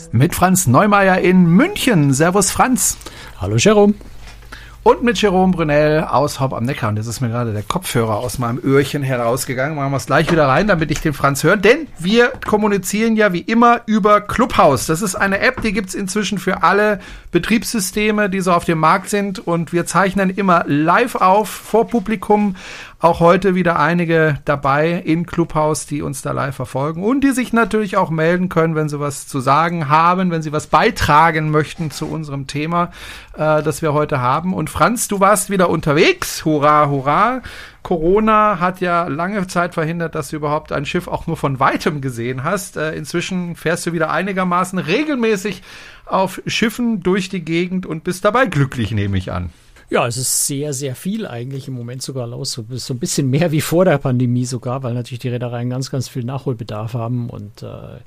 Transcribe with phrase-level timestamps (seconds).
[0.00, 0.14] Kreuzfahrt-Podcast.
[0.14, 2.12] Mit Franz Neumeier in München.
[2.12, 2.96] Servus Franz.
[3.40, 3.94] Hallo Jerome.
[4.82, 6.88] Und mit Jerome Brunel aus Haupt am Neckar.
[6.88, 9.76] Und jetzt ist mir gerade der Kopfhörer aus meinem Öhrchen herausgegangen.
[9.76, 11.58] Machen wir es gleich wieder rein, damit ich den Franz höre.
[11.58, 14.86] Denn wir kommunizieren ja wie immer über Clubhouse.
[14.86, 16.98] Das ist eine App, die gibt's inzwischen für alle
[17.30, 19.38] Betriebssysteme, die so auf dem Markt sind.
[19.38, 22.56] Und wir zeichnen immer live auf vor Publikum
[23.00, 27.52] auch heute wieder einige dabei in Clubhouse, die uns da live verfolgen und die sich
[27.54, 31.90] natürlich auch melden können, wenn sie was zu sagen haben, wenn sie was beitragen möchten
[31.90, 32.90] zu unserem Thema,
[33.36, 34.52] äh, das wir heute haben.
[34.52, 36.44] Und Franz, du warst wieder unterwegs.
[36.44, 37.40] Hurra, hurra.
[37.82, 42.02] Corona hat ja lange Zeit verhindert, dass du überhaupt ein Schiff auch nur von weitem
[42.02, 42.76] gesehen hast.
[42.76, 45.62] Äh, inzwischen fährst du wieder einigermaßen regelmäßig
[46.04, 49.50] auf Schiffen durch die Gegend und bist dabei glücklich, nehme ich an.
[49.90, 52.52] Ja, es ist sehr, sehr viel eigentlich im Moment sogar los.
[52.52, 56.08] So, ein bisschen mehr wie vor der Pandemie sogar, weil natürlich die Reedereien ganz, ganz
[56.08, 57.28] viel Nachholbedarf haben.
[57.28, 57.98] Und äh,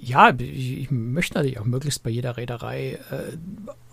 [0.00, 3.36] ja, ich, ich, möchte natürlich auch möglichst bei jeder Reederei äh,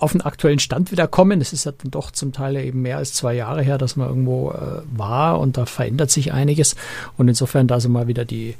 [0.05, 1.41] auf den aktuellen Stand wieder kommen.
[1.41, 4.07] Es ist ja dann doch zum Teil eben mehr als zwei Jahre her, dass man
[4.07, 6.75] irgendwo äh, war und da verändert sich einiges.
[7.17, 8.53] Und insofern da so mal wieder die,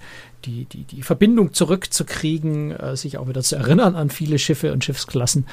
[0.46, 4.84] die, die, die Verbindung zurückzukriegen, äh, sich auch wieder zu erinnern an viele Schiffe und
[4.84, 5.46] Schiffsklassen,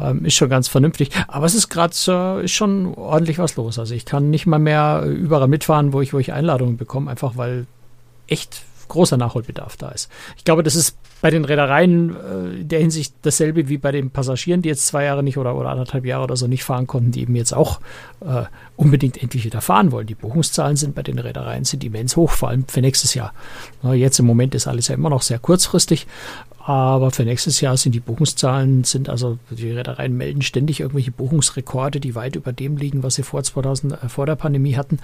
[0.00, 1.10] ähm, ist schon ganz vernünftig.
[1.26, 3.80] Aber es ist gerade äh, schon ordentlich was los.
[3.80, 7.36] Also ich kann nicht mal mehr überall mitfahren, wo ich, wo ich Einladungen bekomme, einfach
[7.36, 7.66] weil
[8.28, 10.10] echt großer Nachholbedarf da ist.
[10.36, 14.10] Ich glaube, das ist bei den Reedereien äh, in der Hinsicht dasselbe wie bei den
[14.10, 17.12] Passagieren, die jetzt zwei Jahre nicht oder, oder anderthalb Jahre oder so nicht fahren konnten,
[17.12, 17.80] die eben jetzt auch
[18.20, 18.44] äh,
[18.76, 20.06] unbedingt endlich wieder fahren wollen.
[20.06, 23.32] Die Buchungszahlen sind bei den Reedereien sind immens hoch, vor allem für nächstes Jahr.
[23.82, 26.06] Na, jetzt im Moment ist alles ja immer noch sehr kurzfristig,
[26.70, 32.00] aber für nächstes Jahr sind die Buchungszahlen, sind also, die Reedereien melden ständig irgendwelche Buchungsrekorde,
[32.00, 34.98] die weit über dem liegen, was sie vor 2000, äh, vor der Pandemie hatten.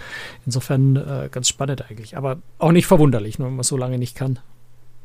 [0.45, 4.17] Insofern äh, ganz spannend eigentlich, aber auch nicht verwunderlich, nur wenn man so lange nicht
[4.17, 4.39] kann.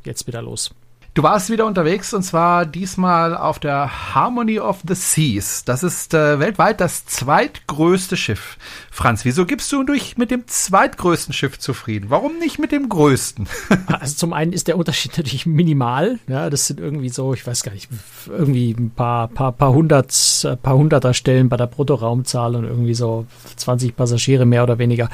[0.05, 0.73] Jetzt wieder los.
[1.13, 5.65] Du warst wieder unterwegs und zwar diesmal auf der Harmony of the Seas.
[5.65, 8.57] Das ist äh, weltweit das zweitgrößte Schiff.
[8.89, 12.05] Franz, wieso gibst du durch mit dem zweitgrößten Schiff zufrieden?
[12.09, 13.45] Warum nicht mit dem größten?
[13.87, 16.17] also zum einen ist der Unterschied natürlich minimal.
[16.29, 17.89] Ja, das sind irgendwie so, ich weiß gar nicht,
[18.29, 20.13] irgendwie ein paar, paar, paar hundert,
[20.45, 23.25] äh, paar hunderter Stellen bei der Bruttoraumzahl und irgendwie so
[23.57, 25.09] 20 Passagiere mehr oder weniger.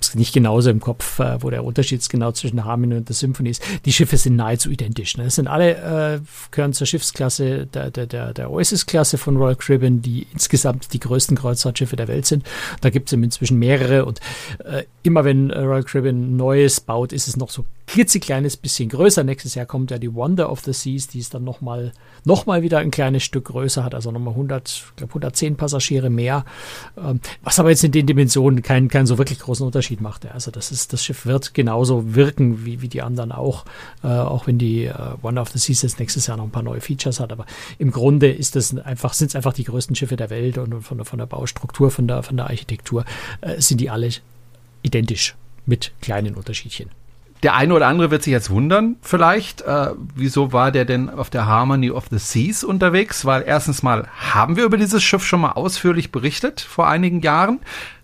[0.00, 3.14] Ist nicht genauso im Kopf, äh, wo der Unterschied genau zwischen der Harmony und der
[3.14, 3.62] Symphony ist.
[3.84, 5.18] Die Schiffe sind nahezu identisch.
[5.18, 5.28] Ne?
[5.42, 6.20] Sind alle, äh,
[6.50, 11.36] gehören zur Schiffsklasse der, der, der, der Oasis-Klasse von Royal Caribbean, die insgesamt die größten
[11.36, 12.44] Kreuzfahrtschiffe der Welt sind.
[12.80, 14.20] Da gibt es inzwischen mehrere und
[14.64, 19.24] äh, immer wenn Royal Caribbean Neues baut, ist es noch so klitzekleines bisschen größer.
[19.24, 21.92] Nächstes Jahr kommt ja die Wonder of the Seas, die ist dann nochmal
[22.24, 26.08] noch mal wieder ein kleines Stück größer, hat also nochmal 100, ich glaube 110 Passagiere
[26.08, 26.44] mehr,
[26.96, 30.30] ähm, was aber jetzt in den Dimensionen keinen, keinen so wirklich großen Unterschied macht.
[30.30, 33.64] Also das ist, das Schiff wird genauso wirken wie, wie die anderen auch,
[34.04, 36.62] äh, auch wenn die äh, Wonder of the Seas jetzt nächstes Jahr noch ein paar
[36.62, 37.46] neue Features hat, aber
[37.78, 40.82] im Grunde ist das einfach, sind es einfach die größten Schiffe der Welt und, und
[40.82, 43.04] von, der, von der Baustruktur, von der, von der Architektur
[43.40, 44.08] äh, sind die alle
[44.82, 45.34] identisch
[45.66, 46.90] mit kleinen Unterschiedchen.
[47.42, 51.28] Der eine oder andere wird sich jetzt wundern, vielleicht, äh, wieso war der denn auf
[51.28, 53.24] der Harmony of the Seas unterwegs?
[53.24, 57.58] Weil erstens mal haben wir über dieses Schiff schon mal ausführlich berichtet vor einigen Jahren.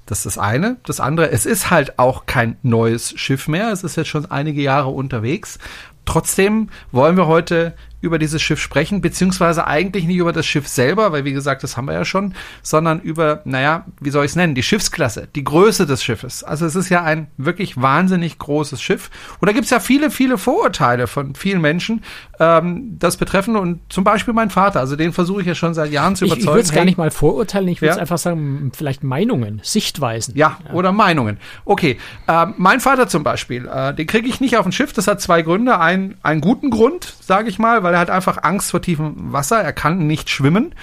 [0.06, 0.78] Das ist das eine.
[0.84, 3.71] Das andere, es ist halt auch kein neues Schiff mehr.
[3.71, 5.59] Es ist jetzt schon einige Jahre unterwegs.
[6.05, 11.12] Trotzdem wollen wir heute über dieses Schiff sprechen, beziehungsweise eigentlich nicht über das Schiff selber,
[11.12, 14.36] weil wie gesagt, das haben wir ja schon, sondern über, naja, wie soll ich es
[14.36, 16.44] nennen, die Schiffsklasse, die Größe des Schiffes.
[16.44, 19.10] Also es ist ja ein wirklich wahnsinnig großes Schiff.
[19.41, 22.04] Und da gibt es ja viele, viele Vorurteile von vielen Menschen,
[22.38, 23.56] ähm, das betreffen.
[23.56, 26.41] Und zum Beispiel mein Vater, also den versuche ich ja schon seit Jahren zu überzeugen.
[26.41, 28.03] Ich, ich würde es gar nicht mal vorurteilen, ich würde es ja?
[28.03, 30.37] einfach sagen, vielleicht Meinungen, Sichtweisen.
[30.37, 30.72] Ja, ja.
[30.72, 31.38] oder Meinungen.
[31.64, 35.08] Okay, äh, mein Vater zum Beispiel, äh, den kriege ich nicht auf ein Schiff, das
[35.08, 35.81] hat zwei Gründe.
[35.81, 39.61] Ein, einen guten Grund, sage ich mal, weil er hat einfach Angst vor tiefem Wasser.
[39.61, 40.75] Er kann nicht schwimmen.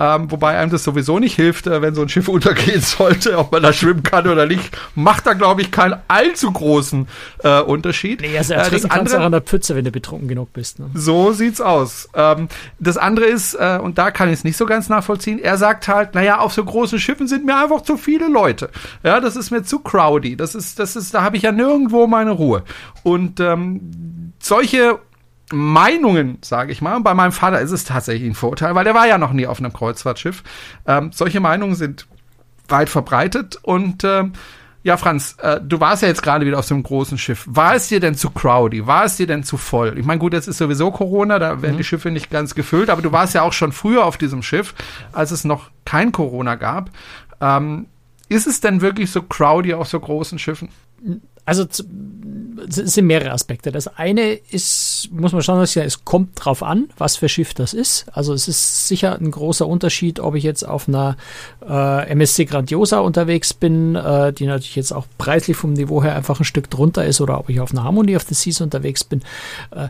[0.00, 3.50] Ähm, wobei einem das sowieso nicht hilft, äh, wenn so ein Schiff untergehen sollte, ob
[3.50, 7.08] man da schwimmen kann oder nicht, macht da, glaube ich, keinen allzu großen
[7.42, 8.20] äh, Unterschied.
[8.20, 10.78] Nee, also äh, das andere, an der Pfütze, wenn du betrunken genug bist.
[10.78, 10.88] Ne?
[10.94, 12.08] So sieht's aus.
[12.14, 15.58] Ähm, das andere ist, äh, und da kann ich es nicht so ganz nachvollziehen, er
[15.58, 18.70] sagt halt, naja, auf so großen Schiffen sind mir einfach zu viele Leute.
[19.02, 20.36] Ja, das ist mir zu crowdy.
[20.36, 22.62] Das ist, das ist, da habe ich ja nirgendwo meine Ruhe.
[23.02, 25.00] Und ähm, solche
[25.52, 27.00] Meinungen, sage ich mal.
[27.00, 29.58] Bei meinem Vater ist es tatsächlich ein Vorurteil, weil der war ja noch nie auf
[29.58, 30.42] einem Kreuzfahrtschiff.
[30.86, 32.06] Ähm, solche Meinungen sind
[32.68, 34.32] weit verbreitet und ähm,
[34.84, 37.44] ja, Franz, äh, du warst ja jetzt gerade wieder auf so einem großen Schiff.
[37.46, 38.86] War es dir denn zu crowdy?
[38.86, 39.98] War es dir denn zu voll?
[39.98, 41.78] Ich meine, gut, jetzt ist sowieso Corona, da werden mhm.
[41.78, 44.74] die Schiffe nicht ganz gefüllt, aber du warst ja auch schon früher auf diesem Schiff,
[45.12, 46.90] als es noch kein Corona gab.
[47.40, 47.86] Ähm,
[48.28, 50.68] ist es denn wirklich so crowdy auf so großen Schiffen?
[51.48, 51.64] Also
[52.68, 53.72] es sind mehrere Aspekte.
[53.72, 58.04] Das eine ist, muss man schauen, es kommt drauf an, was für Schiff das ist.
[58.12, 61.16] Also es ist sicher ein großer Unterschied, ob ich jetzt auf einer
[61.66, 66.38] äh, MSC Grandiosa unterwegs bin, äh, die natürlich jetzt auch preislich vom Niveau her einfach
[66.38, 69.22] ein Stück drunter ist, oder ob ich auf einer Harmony of the Seas unterwegs bin.
[69.70, 69.88] Äh,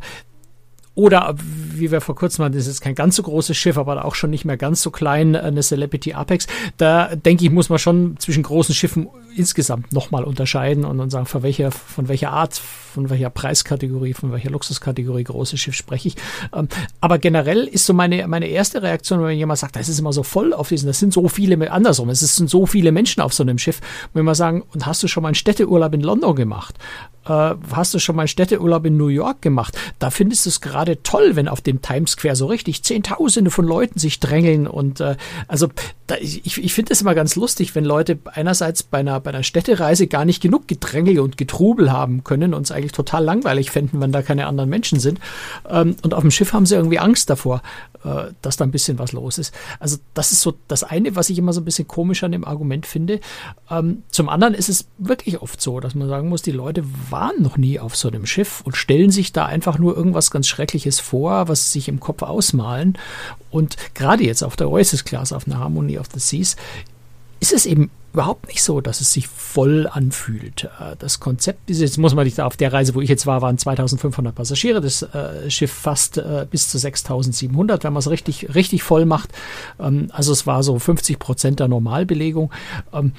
[0.99, 4.17] oder wie wir vor kurzem hatten, das ist kein ganz so großes Schiff, aber auch
[4.17, 6.49] schon nicht mehr ganz so klein, eine Celebrity Apex.
[6.77, 11.27] Da denke ich, muss man schon zwischen großen Schiffen insgesamt nochmal unterscheiden und, und sagen,
[11.27, 16.17] von welcher, von welcher Art, von welcher Preiskategorie, von welcher Luxuskategorie großes Schiff spreche ich.
[16.53, 16.67] Ähm,
[17.00, 20.25] aber generell ist so meine, meine erste Reaktion, wenn jemand sagt, das ist immer so
[20.25, 23.45] voll auf diesen, das sind so viele, andersrum, es sind so viele Menschen auf so
[23.45, 23.81] einem Schiff,
[24.15, 26.75] wenn wir sagen, und hast du schon mal einen Städteurlaub in London gemacht?
[27.28, 29.76] Äh, hast du schon mal Städteurlaub in New York gemacht?
[29.98, 33.66] Da findest du es gerade toll, wenn auf dem Times Square so richtig Zehntausende von
[33.66, 35.16] Leuten sich drängeln und äh,
[35.46, 35.69] also
[36.06, 39.42] da, ich, ich finde es immer ganz lustig, wenn Leute einerseits bei einer, bei einer
[39.42, 44.00] Städtereise gar nicht genug Gedrängel und Getrubel haben können und es eigentlich total langweilig fänden,
[44.00, 45.20] wenn da keine anderen Menschen sind.
[45.69, 47.62] Ähm, und auf dem Schiff haben sie irgendwie Angst davor,
[48.05, 49.55] äh, dass da ein bisschen was los ist.
[49.81, 52.45] Also das ist so das eine, was ich immer so ein bisschen komisch an dem
[52.45, 53.21] Argument finde.
[53.71, 57.43] Ähm, zum anderen ist es wirklich oft so, dass man sagen muss, die Leute waren
[57.43, 61.00] noch nie auf so einem Schiff und stellen sich da einfach nur irgendwas ganz Schreckliches
[61.00, 62.99] vor, was sich im Kopf ausmalen.
[63.50, 66.56] Und gerade jetzt auf der Oasis Class, auf einer Harmony of the Seas,
[67.41, 70.65] ist es eben überhaupt nicht so, dass es sich voll anfühlt.
[70.81, 73.43] Äh, das Konzept ist, jetzt muss man nicht auf der Reise, wo ich jetzt war,
[73.43, 78.56] waren 2500 Passagiere, das äh, Schiff fast äh, bis zu 6700, wenn man es richtig,
[78.56, 79.31] richtig voll macht.
[79.79, 82.50] Ähm, also es war so 50 Prozent der Normalbelegung.
[82.93, 83.12] Ähm,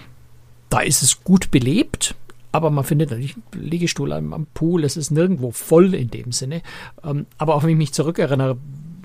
[0.67, 2.15] da ist es gut belebt.
[2.51, 6.61] Aber man findet natürlich einen Liegestuhl am, Pool, es ist nirgendwo voll in dem Sinne.
[7.05, 8.57] Ähm, aber auch wenn ich mich zurückerinnere,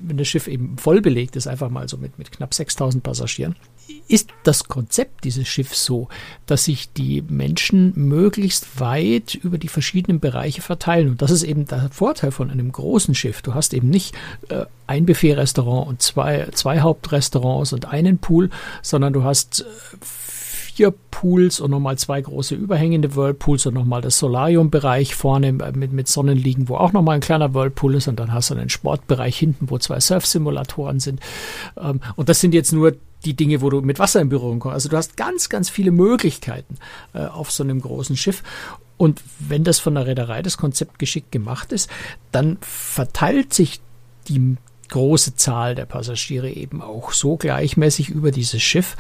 [0.03, 3.55] wenn das Schiff eben voll belegt ist, einfach mal so mit, mit knapp 6000 Passagieren,
[4.09, 6.09] ist das Konzept dieses Schiffs so,
[6.47, 11.11] dass sich die Menschen möglichst weit über die verschiedenen Bereiche verteilen.
[11.11, 13.43] Und das ist eben der Vorteil von einem großen Schiff.
[13.43, 14.15] Du hast eben nicht
[14.49, 18.51] äh, ein Buffet-Restaurant und zwei, zwei Hauptrestaurants und einen Pool,
[18.83, 19.65] sondern du hast äh,
[20.75, 26.09] vier Pools und nochmal zwei große überhängende Whirlpools und nochmal das Solarium-Bereich vorne mit, mit
[26.09, 29.71] Sonnenliegen, wo auch nochmal ein kleiner Whirlpool ist und dann hast du einen Sportbereich hinten,
[29.71, 31.21] wo zwei Surf-Simulatoren sind.
[31.81, 32.95] Ähm, und das sind jetzt nur
[33.25, 34.75] die Dinge, wo du mit Wasser in Berührung kommst.
[34.75, 36.77] Also du hast ganz, ganz viele Möglichkeiten
[37.13, 38.43] äh, auf so einem großen Schiff.
[38.97, 41.91] Und wenn das von der Reederei das Konzept geschickt gemacht ist,
[42.33, 43.81] dann verteilt sich
[44.29, 44.57] die
[44.89, 48.97] große Zahl der Passagiere eben auch so gleichmäßig über dieses Schiff,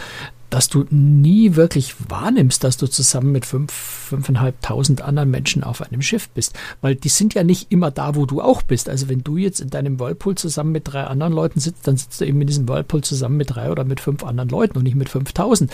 [0.54, 6.00] dass du nie wirklich wahrnimmst, dass du zusammen mit fünf, fünfeinhalbtausend anderen Menschen auf einem
[6.00, 6.56] Schiff bist.
[6.80, 8.88] Weil die sind ja nicht immer da, wo du auch bist.
[8.88, 12.20] Also wenn du jetzt in deinem Whirlpool zusammen mit drei anderen Leuten sitzt, dann sitzt
[12.20, 14.94] du eben in diesem Whirlpool zusammen mit drei oder mit fünf anderen Leuten und nicht
[14.94, 15.72] mit fünftausend.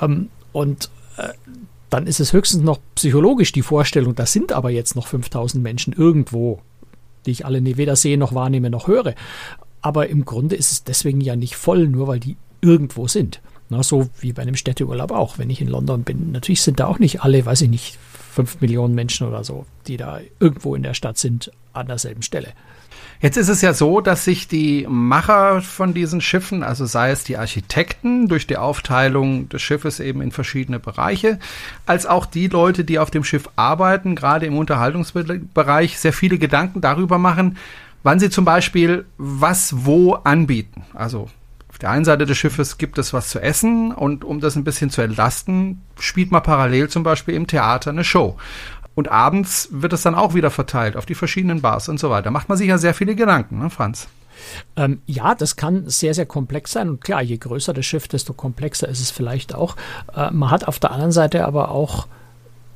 [0.00, 1.30] Ähm, und äh,
[1.88, 5.92] dann ist es höchstens noch psychologisch die Vorstellung, da sind aber jetzt noch 5000 Menschen
[5.92, 6.60] irgendwo,
[7.26, 9.16] die ich alle weder sehe noch wahrnehme noch höre.
[9.82, 13.40] Aber im Grunde ist es deswegen ja nicht voll, nur weil die irgendwo sind.
[13.70, 15.38] Na, so wie bei einem Städteurlaub auch.
[15.38, 17.98] Wenn ich in London bin, natürlich sind da auch nicht alle, weiß ich nicht,
[18.30, 22.48] fünf Millionen Menschen oder so, die da irgendwo in der Stadt sind, an derselben Stelle.
[23.20, 27.22] Jetzt ist es ja so, dass sich die Macher von diesen Schiffen, also sei es
[27.22, 31.38] die Architekten durch die Aufteilung des Schiffes eben in verschiedene Bereiche,
[31.86, 36.80] als auch die Leute, die auf dem Schiff arbeiten, gerade im Unterhaltungsbereich, sehr viele Gedanken
[36.80, 37.58] darüber machen,
[38.02, 40.82] wann sie zum Beispiel was wo anbieten.
[40.94, 41.28] Also
[41.80, 44.90] der einen Seite des Schiffes gibt es was zu essen und um das ein bisschen
[44.90, 48.36] zu entlasten, spielt man parallel zum Beispiel im Theater eine Show.
[48.94, 52.30] Und abends wird es dann auch wieder verteilt auf die verschiedenen Bars und so weiter.
[52.30, 54.08] Macht man sich ja sehr viele Gedanken, ne, Franz?
[54.76, 56.88] Ähm, ja, das kann sehr, sehr komplex sein.
[56.88, 59.76] Und klar, je größer das Schiff, desto komplexer ist es vielleicht auch.
[60.14, 62.08] Äh, man hat auf der anderen Seite aber auch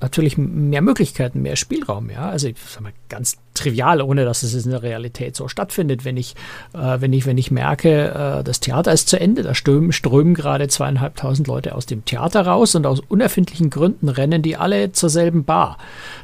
[0.00, 2.10] natürlich mehr Möglichkeiten, mehr Spielraum.
[2.10, 6.04] Ja, also ich sag mal ganz trivial, ohne dass es in der Realität so stattfindet.
[6.04, 6.34] Wenn ich,
[6.74, 10.34] äh, wenn ich, wenn ich merke, äh, das Theater ist zu Ende, da strömen, strömen
[10.34, 15.08] gerade zweieinhalbtausend Leute aus dem Theater raus und aus unerfindlichen Gründen rennen die alle zur
[15.08, 15.78] selben Bar.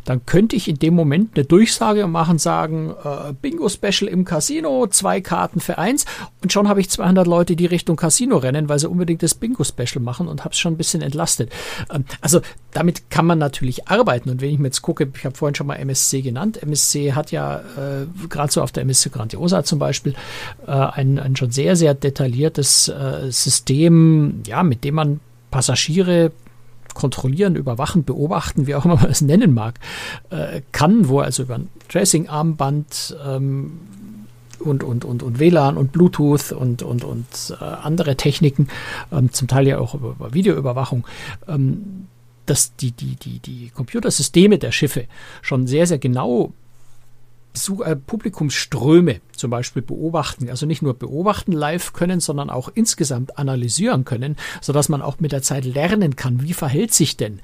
[0.04, 5.20] Dann könnte ich in dem Moment eine Durchsage machen, sagen, äh, Bingo-Special im Casino, zwei
[5.20, 6.06] Karten für eins
[6.42, 10.02] und schon habe ich 200 Leute, die Richtung Casino rennen, weil sie unbedingt das Bingo-Special
[10.02, 11.52] machen und habe es schon ein bisschen entlastet.
[11.92, 12.40] Ähm, also
[12.72, 15.66] damit kann man natürlich arbeiten und wenn ich mir jetzt gucke, ich habe vorhin schon
[15.66, 19.78] mal MSC genannt, MSC hat hat ja äh, gerade so auf der MSC Grandiosa zum
[19.78, 20.14] Beispiel
[20.66, 26.32] äh, ein, ein schon sehr, sehr detailliertes äh, System, ja, mit dem man Passagiere
[26.94, 29.78] kontrollieren, überwachen, beobachten, wie auch immer man es nennen mag,
[30.30, 33.78] äh, kann, wo also über ein Tracing-Armband ähm,
[34.58, 38.68] und, und, und, und WLAN und Bluetooth und, und, und äh, andere Techniken,
[39.12, 41.06] ähm, zum Teil ja auch über, über Videoüberwachung,
[41.48, 42.06] ähm,
[42.46, 45.06] dass die, die, die, die Computersysteme der Schiffe
[45.42, 46.52] schon sehr, sehr genau
[47.52, 53.38] Besuch, äh, Publikumsströme zum Beispiel beobachten, also nicht nur beobachten live können, sondern auch insgesamt
[53.38, 57.40] analysieren können, sodass man auch mit der Zeit lernen kann, wie verhält sich denn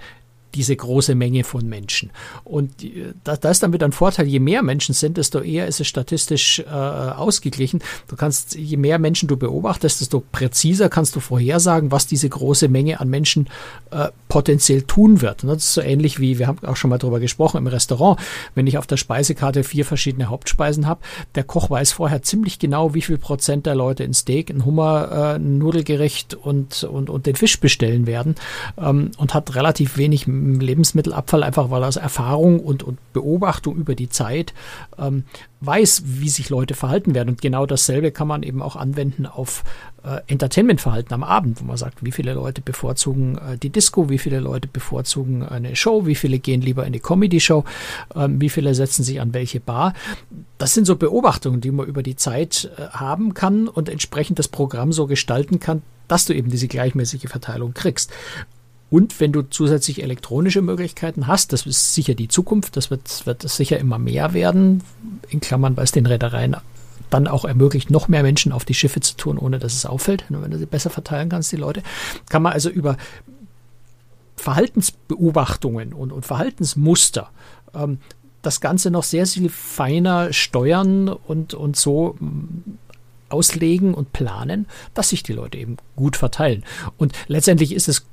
[0.56, 2.10] diese große Menge von Menschen.
[2.44, 5.66] Und äh, da, da ist dann wieder ein Vorteil, je mehr Menschen sind, desto eher
[5.66, 7.80] ist es statistisch äh, ausgeglichen.
[8.08, 12.68] Du kannst, je mehr Menschen du beobachtest, desto präziser kannst du vorhersagen, was diese große
[12.68, 13.48] Menge an Menschen
[13.90, 15.44] äh, potenziell tun wird.
[15.44, 18.18] Und das ist so ähnlich wie, wir haben auch schon mal darüber gesprochen, im Restaurant.
[18.54, 21.00] Wenn ich auf der Speisekarte vier verschiedene Hauptspeisen habe,
[21.34, 25.08] der Koch weiß vorher ziemlich genau, wie viel Prozent der Leute ein Steak, ein Hummer,
[25.10, 28.34] äh, ein Nudelgericht und, und, und den Fisch bestellen werden
[28.78, 33.94] ähm, und hat relativ wenig Lebensmittelabfall, einfach weil er aus Erfahrung und, und Beobachtung über
[33.94, 34.54] die Zeit
[34.98, 35.24] ähm,
[35.60, 37.30] weiß, wie sich Leute verhalten werden.
[37.30, 39.64] Und genau dasselbe kann man eben auch anwenden auf
[40.04, 44.18] äh, Entertainmentverhalten am Abend, wo man sagt, wie viele Leute bevorzugen äh, die Disco, wie
[44.18, 47.64] viele Leute bevorzugen eine Show, wie viele gehen lieber in die Comedy-Show,
[48.14, 49.94] äh, wie viele setzen sich an welche Bar.
[50.58, 54.48] Das sind so Beobachtungen, die man über die Zeit äh, haben kann und entsprechend das
[54.48, 58.12] Programm so gestalten kann, dass du eben diese gleichmäßige Verteilung kriegst.
[58.88, 63.42] Und wenn du zusätzlich elektronische Möglichkeiten hast, das ist sicher die Zukunft, das wird, wird
[63.48, 64.82] sicher immer mehr werden,
[65.28, 66.56] in Klammern, weil es den Reedereien
[67.10, 70.24] dann auch ermöglicht, noch mehr Menschen auf die Schiffe zu tun, ohne dass es auffällt,
[70.28, 71.82] wenn du sie besser verteilen kannst, die Leute,
[72.28, 72.96] kann man also über
[74.36, 77.30] Verhaltensbeobachtungen und, und Verhaltensmuster
[77.74, 77.98] ähm,
[78.42, 82.78] das Ganze noch sehr viel feiner steuern und, und so mm,
[83.28, 86.64] auslegen und planen, dass sich die Leute eben gut verteilen.
[86.96, 88.06] Und letztendlich ist es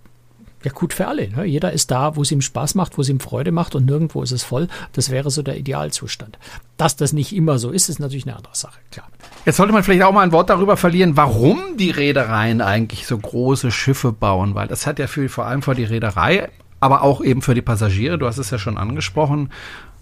[0.66, 1.30] ja gut für alle.
[1.30, 1.46] Ne?
[1.46, 4.22] Jeder ist da, wo es ihm Spaß macht, wo es ihm Freude macht und nirgendwo
[4.24, 4.68] ist es voll.
[4.94, 6.38] Das wäre so der Idealzustand.
[6.78, 9.08] Dass das nicht immer so ist, ist natürlich eine andere Sache, klar.
[9.46, 13.18] Jetzt sollte man vielleicht auch mal ein Wort darüber verlieren, warum die Reedereien eigentlich so
[13.18, 16.50] große Schiffe bauen, weil das hat ja für, vor allem für die Reederei
[16.84, 19.52] aber auch eben für die Passagiere, du hast es ja schon angesprochen,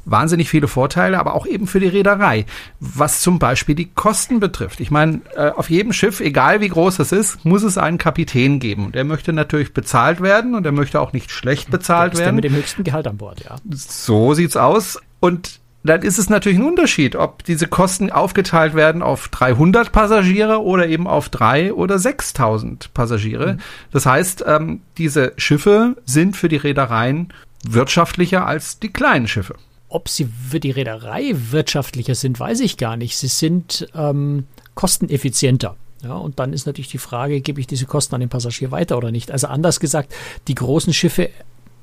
[0.05, 2.45] wahnsinnig viele Vorteile, aber auch eben für die Reederei,
[2.79, 4.79] was zum Beispiel die Kosten betrifft.
[4.79, 8.59] Ich meine, äh, auf jedem Schiff, egal wie groß es ist, muss es einen Kapitän
[8.59, 8.91] geben.
[8.91, 12.25] Der möchte natürlich bezahlt werden und er möchte auch nicht schlecht bezahlt werden.
[12.25, 13.55] Der mit dem höchsten Gehalt an Bord, ja.
[13.69, 14.99] So sieht's aus.
[15.19, 20.61] Und dann ist es natürlich ein Unterschied, ob diese Kosten aufgeteilt werden auf 300 Passagiere
[20.61, 23.53] oder eben auf drei oder 6000 Passagiere.
[23.53, 23.59] Mhm.
[23.91, 29.55] Das heißt, ähm, diese Schiffe sind für die Reedereien wirtschaftlicher als die kleinen Schiffe.
[29.93, 33.17] Ob sie für die Reederei wirtschaftlicher sind, weiß ich gar nicht.
[33.17, 35.75] Sie sind ähm, kosteneffizienter.
[36.01, 38.97] Ja, und dann ist natürlich die Frage, gebe ich diese Kosten an den Passagier weiter
[38.97, 39.31] oder nicht?
[39.31, 40.15] Also anders gesagt,
[40.47, 41.29] die großen Schiffe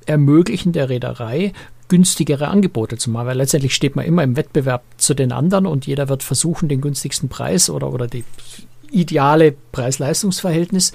[0.07, 1.53] ermöglichen der Reederei
[1.89, 5.87] günstigere Angebote zu machen, weil letztendlich steht man immer im Wettbewerb zu den anderen und
[5.87, 8.25] jeder wird versuchen, den günstigsten Preis oder, oder die
[8.91, 10.93] ideale Preis-Leistungs-Verhältnis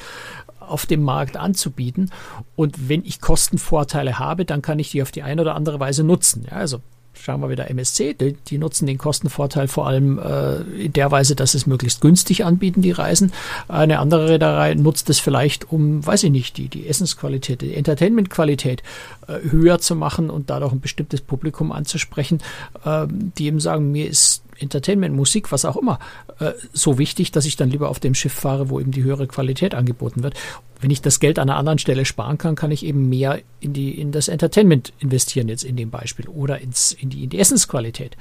[0.59, 2.11] auf dem Markt anzubieten.
[2.55, 6.03] Und wenn ich Kostenvorteile habe, dann kann ich die auf die eine oder andere Weise
[6.03, 6.47] nutzen.
[6.49, 6.81] Ja, also
[7.13, 11.35] schauen wir wieder MSC, die, die nutzen den Kostenvorteil vor allem äh, in der Weise,
[11.35, 13.31] dass es möglichst günstig anbieten, die Reisen.
[13.67, 18.83] Eine andere Reederei nutzt es vielleicht, um, weiß ich nicht, die, die Essensqualität, die Entertainmentqualität
[19.27, 22.41] äh, höher zu machen und dadurch ein bestimmtes Publikum anzusprechen,
[22.83, 25.99] äh, die eben sagen, mir ist Entertainment, Musik, was auch immer,
[26.39, 29.27] äh, so wichtig, dass ich dann lieber auf dem Schiff fahre, wo eben die höhere
[29.27, 30.35] Qualität angeboten wird.
[30.79, 33.73] Wenn ich das Geld an einer anderen Stelle sparen kann, kann ich eben mehr in
[33.73, 37.39] die in das Entertainment investieren jetzt in dem Beispiel oder ins in die in die
[37.39, 38.17] Essensqualität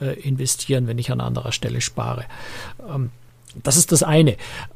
[0.00, 2.24] äh, investieren, wenn ich an anderer Stelle spare.
[2.88, 3.10] Ähm,
[3.62, 4.32] das ist das eine.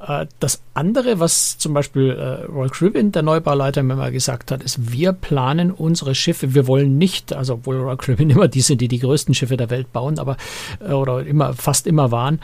[0.06, 4.62] Äh, das andere, was zum Beispiel äh, Roy Cribin, der Neubauleiter, mir mal gesagt hat,
[4.62, 8.80] ist, wir planen unsere Schiffe, wir wollen nicht, also obwohl Roy Cribin immer die sind,
[8.80, 10.36] die die größten Schiffe der Welt bauen, aber
[10.80, 12.40] äh, oder immer fast immer waren,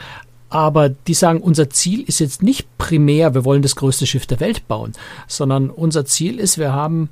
[0.48, 4.40] aber die sagen, unser Ziel ist jetzt nicht primär, wir wollen das größte Schiff der
[4.40, 4.92] Welt bauen,
[5.26, 7.08] sondern unser Ziel ist, wir haben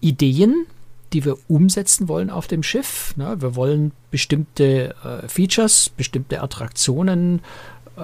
[0.00, 0.66] Ideen,
[1.12, 3.12] die wir umsetzen wollen auf dem Schiff.
[3.16, 4.94] Wir wollen bestimmte
[5.26, 7.40] Features, bestimmte Attraktionen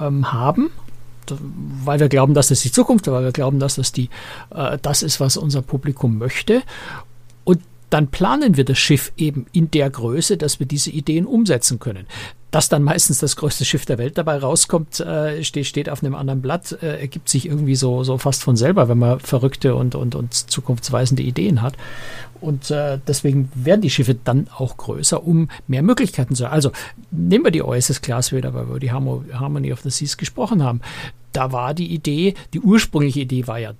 [0.00, 0.70] ähm, haben,
[1.84, 4.10] weil wir glauben, dass das die Zukunft ist, weil wir glauben, dass das die,
[4.54, 6.62] äh, das ist, was unser Publikum möchte.
[7.90, 12.06] Dann planen wir das Schiff eben in der Größe, dass wir diese Ideen umsetzen können.
[12.50, 16.14] Dass dann meistens das größte Schiff der Welt dabei rauskommt, äh, steht, steht auf einem
[16.14, 19.94] anderen Blatt, äh, ergibt sich irgendwie so, so fast von selber, wenn man verrückte und,
[19.94, 21.74] und, und zukunftsweisende Ideen hat.
[22.40, 26.52] Und äh, deswegen werden die Schiffe dann auch größer, um mehr Möglichkeiten zu haben.
[26.52, 26.70] Also
[27.10, 30.80] nehmen wir die Oasis-Class wieder, weil wir die Harmony of the Seas gesprochen haben.
[31.32, 33.74] Da war die Idee, die ursprüngliche Idee war ja,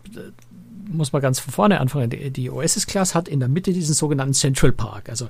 [0.89, 4.35] muss man ganz von vorne anfangen, die, die Oasis-Class hat in der Mitte diesen sogenannten
[4.35, 5.09] Central Park.
[5.09, 5.29] Also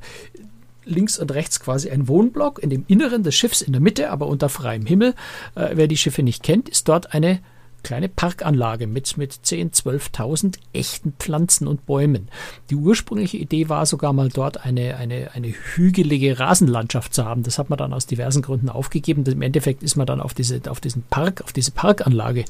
[0.84, 4.26] links und rechts quasi ein Wohnblock, in dem Inneren des Schiffs in der Mitte, aber
[4.28, 5.14] unter freiem Himmel.
[5.54, 7.40] Äh, wer die Schiffe nicht kennt, ist dort eine
[7.86, 12.26] kleine Parkanlage mit, mit 10, 12.000 echten Pflanzen und Bäumen.
[12.68, 17.44] Die ursprüngliche Idee war sogar mal dort eine, eine, eine hügelige Rasenlandschaft zu haben.
[17.44, 19.24] Das hat man dann aus diversen Gründen aufgegeben.
[19.24, 22.44] Im Endeffekt ist man dann auf, diese, auf diesen Park, auf diese Parkanlage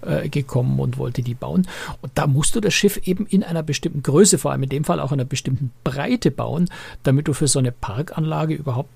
[0.00, 1.68] äh, gekommen und wollte die bauen.
[2.00, 4.84] Und da musst du das Schiff eben in einer bestimmten Größe, vor allem in dem
[4.84, 6.70] Fall auch in einer bestimmten Breite bauen,
[7.02, 8.88] damit du für so eine Parkanlage überhaupt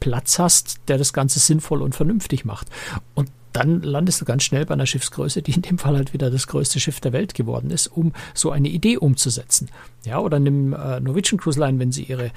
[0.00, 2.68] Platz hast, der das Ganze sinnvoll und vernünftig macht.
[3.14, 6.30] Und dann landest du ganz schnell bei einer Schiffsgröße, die in dem Fall halt wieder
[6.30, 9.70] das größte Schiff der Welt geworden ist, um so eine Idee umzusetzen.
[10.04, 12.30] Ja, oder nimm äh, Norwegian Cruise Line, wenn sie ihre,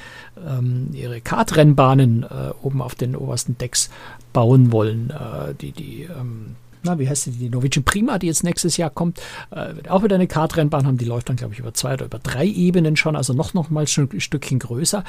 [0.47, 3.89] ähm, ihre Kartrennbahnen äh, oben auf den obersten Decks
[4.31, 8.43] bauen wollen, äh, die, die ähm, na, wie heißt die, die Norwegian Prima, die jetzt
[8.43, 9.19] nächstes Jahr kommt,
[9.51, 10.97] äh, wird auch wieder eine Kartrennbahn haben.
[10.97, 13.69] Die läuft dann, glaube ich, über zwei oder über drei Ebenen schon, also noch, noch
[13.69, 15.03] mal ein Stückchen größer.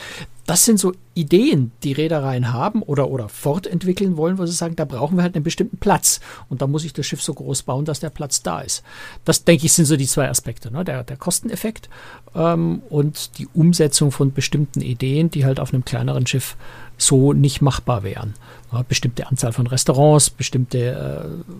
[0.50, 4.84] Das sind so Ideen, die Reedereien haben oder, oder fortentwickeln wollen, wo sie sagen, da
[4.84, 6.18] brauchen wir halt einen bestimmten Platz.
[6.48, 8.82] Und da muss ich das Schiff so groß bauen, dass der Platz da ist.
[9.24, 10.72] Das, denke ich, sind so die zwei Aspekte.
[10.72, 10.84] Ne?
[10.84, 11.88] Der, der Kosteneffekt
[12.34, 16.56] ähm, und die Umsetzung von bestimmten Ideen, die halt auf einem kleineren Schiff
[16.98, 18.34] so nicht machbar wären.
[18.72, 21.52] Ja, bestimmte Anzahl von Restaurants, bestimmte äh,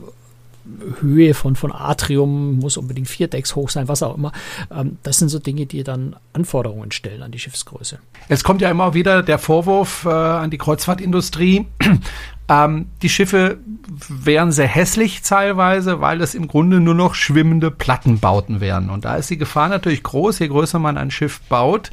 [1.00, 4.32] Höhe von, von Atrium, muss unbedingt vier Decks hoch sein, was auch immer.
[4.70, 7.98] Ähm, das sind so Dinge, die dann Anforderungen stellen an die Schiffsgröße.
[8.28, 11.66] Es kommt ja immer wieder der Vorwurf äh, an die Kreuzfahrtindustrie,
[12.48, 13.58] ähm, die Schiffe
[14.08, 18.90] wären sehr hässlich teilweise, weil es im Grunde nur noch schwimmende Plattenbauten wären.
[18.90, 21.90] Und da ist die Gefahr natürlich groß, je größer man ein Schiff baut,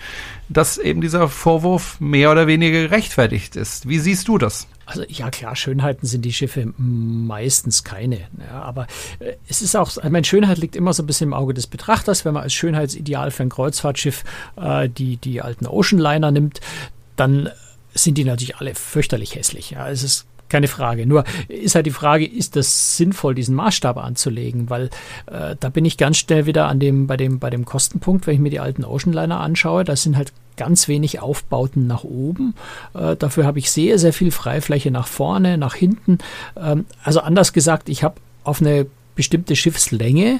[0.50, 3.88] dass eben dieser Vorwurf mehr oder weniger gerechtfertigt ist.
[3.88, 4.68] Wie siehst du das?
[4.88, 8.20] Also ja klar, Schönheiten sind die Schiffe meistens keine.
[8.40, 8.88] Ja, aber
[9.20, 11.68] äh, es ist auch, ich meine, Schönheit liegt immer so ein bisschen im Auge des
[11.68, 12.24] Betrachters.
[12.24, 14.24] Wenn man als Schönheitsideal für ein Kreuzfahrtschiff
[14.56, 16.62] äh, die, die alten Oceanliner nimmt,
[17.18, 17.50] dann
[17.94, 19.72] sind die natürlich alle fürchterlich hässlich.
[19.72, 21.06] Ja, es ist keine Frage.
[21.06, 24.70] Nur ist halt die Frage, ist das sinnvoll, diesen Maßstab anzulegen?
[24.70, 24.90] Weil
[25.28, 28.36] äh, da bin ich ganz schnell wieder an dem, bei dem, bei dem Kostenpunkt, wenn
[28.36, 32.56] ich mir die alten Oceanliner anschaue, da sind halt ganz wenig Aufbauten nach oben.
[32.94, 36.18] Äh, dafür habe ich sehr, sehr viel Freifläche nach vorne, nach hinten.
[36.56, 40.40] Ähm, also anders gesagt, ich habe auf eine bestimmte Schiffslänge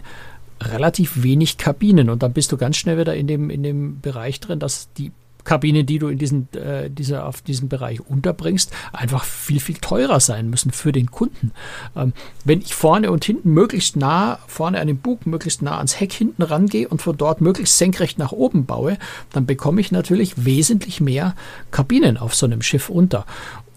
[0.62, 4.40] relativ wenig Kabinen und dann bist du ganz schnell wieder in dem, in dem Bereich
[4.40, 5.12] drin, dass die
[5.48, 10.20] Kabinen, die du in diesen, äh, dieser, auf diesem Bereich unterbringst, einfach viel, viel teurer
[10.20, 11.54] sein müssen für den Kunden.
[11.96, 12.12] Ähm,
[12.44, 16.12] wenn ich vorne und hinten möglichst nah, vorne an den Bug, möglichst nah ans Heck
[16.12, 18.98] hinten rangehe und von dort möglichst senkrecht nach oben baue,
[19.32, 21.34] dann bekomme ich natürlich wesentlich mehr
[21.72, 23.26] Kabinen auf so einem Schiff unter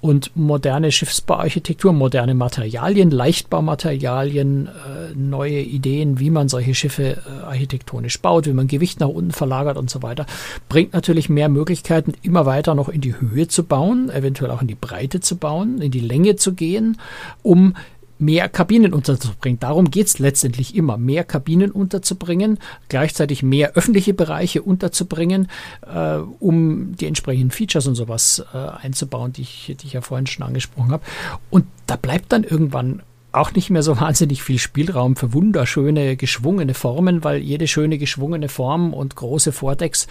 [0.01, 8.21] und moderne Schiffsbauarchitektur, moderne Materialien, Leichtbaumaterialien, äh, neue Ideen, wie man solche Schiffe äh, architektonisch
[8.21, 10.27] baut, wie man Gewicht nach unten verlagert und so weiter,
[10.69, 14.69] bringt natürlich mehr Möglichkeiten, immer weiter noch in die Höhe zu bauen, eventuell auch in
[14.69, 16.99] die Breite zu bauen, in die Länge zu gehen,
[17.43, 17.75] um
[18.21, 19.59] mehr Kabinen unterzubringen.
[19.59, 25.49] Darum geht es letztendlich immer, mehr Kabinen unterzubringen, gleichzeitig mehr öffentliche Bereiche unterzubringen,
[25.93, 30.27] äh, um die entsprechenden Features und sowas äh, einzubauen, die ich, die ich ja vorhin
[30.27, 31.03] schon angesprochen habe.
[31.49, 33.03] Und da bleibt dann irgendwann
[33.33, 38.49] auch nicht mehr so wahnsinnig viel Spielraum für wunderschöne, geschwungene Formen, weil jede schöne, geschwungene
[38.49, 40.07] Form und große Vordecks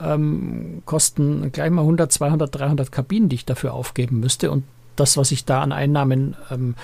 [0.00, 4.50] ähm, kosten gleich mal 100, 200, 300 Kabinen, die ich dafür aufgeben müsste.
[4.50, 4.64] Und
[4.96, 6.74] das, was ich da an Einnahmen ähm,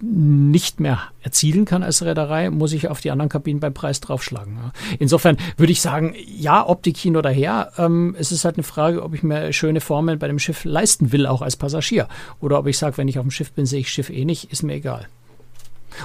[0.00, 4.56] nicht mehr erzielen kann als Reederei, muss ich auf die anderen Kabinen beim Preis draufschlagen.
[4.56, 4.72] Ja.
[4.98, 7.72] Insofern würde ich sagen, ja, Optik hin oder her.
[7.78, 11.12] Ähm, es ist halt eine Frage, ob ich mir schöne Formeln bei dem Schiff leisten
[11.12, 12.08] will, auch als Passagier.
[12.40, 14.50] Oder ob ich sage, wenn ich auf dem Schiff bin, sehe ich Schiff eh nicht,
[14.52, 15.06] ist mir egal.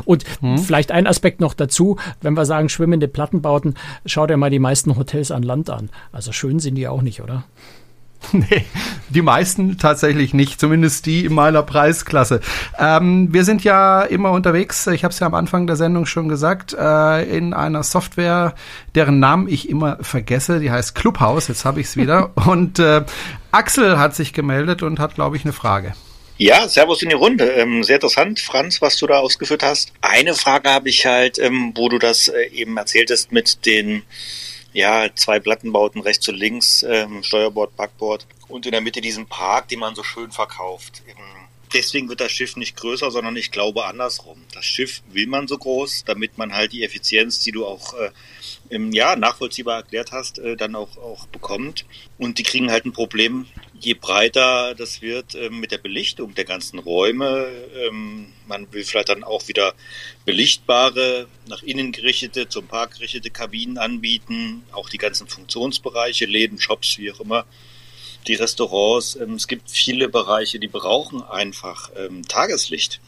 [0.04, 0.58] Und hm.
[0.58, 4.96] vielleicht ein Aspekt noch dazu, wenn wir sagen schwimmende Plattenbauten, schau dir mal die meisten
[4.96, 5.90] Hotels an Land an.
[6.12, 7.46] Also schön sind die auch nicht, oder?
[8.50, 8.66] Nee,
[9.10, 12.42] die meisten tatsächlich nicht, zumindest die in meiner Preisklasse.
[12.78, 16.28] Ähm, wir sind ja immer unterwegs, ich habe es ja am Anfang der Sendung schon
[16.28, 18.56] gesagt, äh, in einer Software,
[18.94, 22.32] deren Namen ich immer vergesse, die heißt Clubhouse, jetzt habe ich es wieder.
[22.48, 23.04] und äh,
[23.52, 25.94] Axel hat sich gemeldet und hat, glaube ich, eine Frage.
[26.38, 27.46] Ja, Servus in die Runde.
[27.46, 29.94] Ähm, sehr interessant, Franz, was du da ausgeführt hast.
[30.02, 34.04] Eine Frage habe ich halt, ähm, wo du das äh, eben erzähltest mit den
[34.76, 39.70] ja, zwei Plattenbauten rechts und links, ähm, Steuerbord, Backbord und in der Mitte diesen Park,
[39.70, 41.02] den man so schön verkauft.
[41.08, 41.16] Ähm,
[41.74, 44.44] deswegen wird das Schiff nicht größer, sondern ich glaube andersrum.
[44.54, 48.12] Das Schiff will man so groß, damit man halt die Effizienz, die du auch äh,
[48.70, 51.86] im ja nachvollziehbar erklärt hast, äh, dann auch auch bekommt.
[52.18, 53.48] Und die kriegen halt ein Problem,
[53.86, 57.46] je breiter das wird äh, mit der Belichtung der ganzen Räume.
[57.76, 59.76] Ähm, man will vielleicht dann auch wieder
[60.26, 66.98] belichtbare, nach innen gerichtete, zum Park gerichtete Kabinen anbieten, auch die ganzen Funktionsbereiche, Läden, Shops,
[66.98, 67.46] wie auch immer.
[68.28, 69.16] die Restaurants.
[69.18, 73.00] Ähm, es gibt viele Bereiche, die brauchen einfach ähm, Tageslicht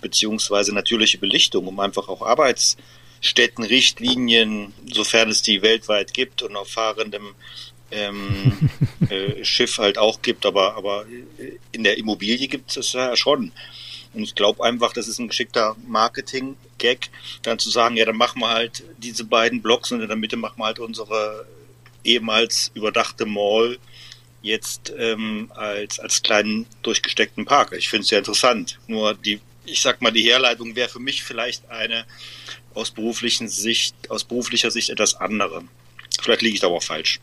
[0.00, 7.36] beziehungsweise natürliche Belichtung, um einfach auch Arbeitsstättenrichtlinien, sofern es die weltweit gibt und auf fahrendem
[7.94, 8.70] ähm,
[9.08, 11.06] äh, Schiff halt auch gibt, aber, aber
[11.72, 13.52] in der Immobilie gibt es ja schon.
[14.12, 17.10] Und ich glaube einfach, das ist ein geschickter Marketing-Gag,
[17.42, 20.36] dann zu sagen, ja, dann machen wir halt diese beiden Blocks und in der Mitte
[20.36, 21.46] machen wir halt unsere
[22.04, 23.78] ehemals überdachte Mall
[24.42, 27.72] jetzt ähm, als, als kleinen durchgesteckten Park.
[27.76, 28.78] Ich finde es sehr interessant.
[28.86, 32.04] Nur die, ich sag mal, die Herleitung wäre für mich vielleicht eine
[32.74, 35.64] aus beruflichen Sicht, aus beruflicher Sicht etwas andere.
[36.20, 37.20] Vielleicht liege ich da aber auch falsch.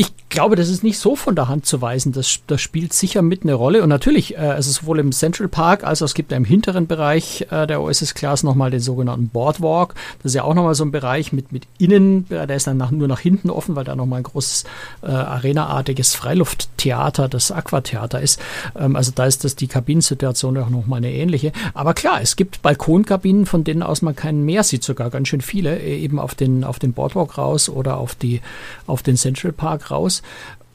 [0.00, 2.12] Ich glaube, das ist nicht so von der Hand zu weisen.
[2.12, 3.82] Das, das spielt sicher mit eine Rolle.
[3.82, 7.46] Und natürlich, äh, also sowohl im Central Park als auch es gibt im hinteren Bereich
[7.50, 9.94] äh, der OSS Class nochmal den sogenannten Boardwalk.
[10.22, 12.78] Das ist ja auch nochmal so ein Bereich mit, mit innen, äh, der ist dann
[12.78, 14.64] nach, nur nach hinten offen, weil da nochmal ein großes
[15.02, 18.40] äh, arenaartiges Freilufttheater, das Aquatheater ist.
[18.78, 21.52] Ähm, also da ist das die Kabinensituation auch nochmal eine ähnliche.
[21.74, 25.42] Aber klar, es gibt Balkonkabinen, von denen aus man keinen mehr sieht, sogar ganz schön
[25.42, 28.40] viele, äh, eben auf den, auf den Boardwalk raus oder auf, die,
[28.86, 30.22] auf den Central Park raus.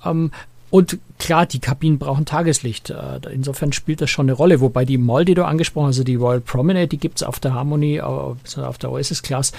[0.03, 0.31] Ähm,
[0.71, 2.89] und klar, die Kabinen brauchen Tageslicht.
[2.89, 4.59] Äh, insofern spielt das schon eine Rolle.
[4.61, 7.39] Wobei die Mall, die du angesprochen hast, also die Royal Promenade, die gibt es auf
[7.39, 9.53] der Harmony, auf der Oasis Class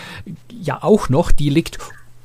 [0.51, 1.33] ja auch noch.
[1.33, 1.79] Die liegt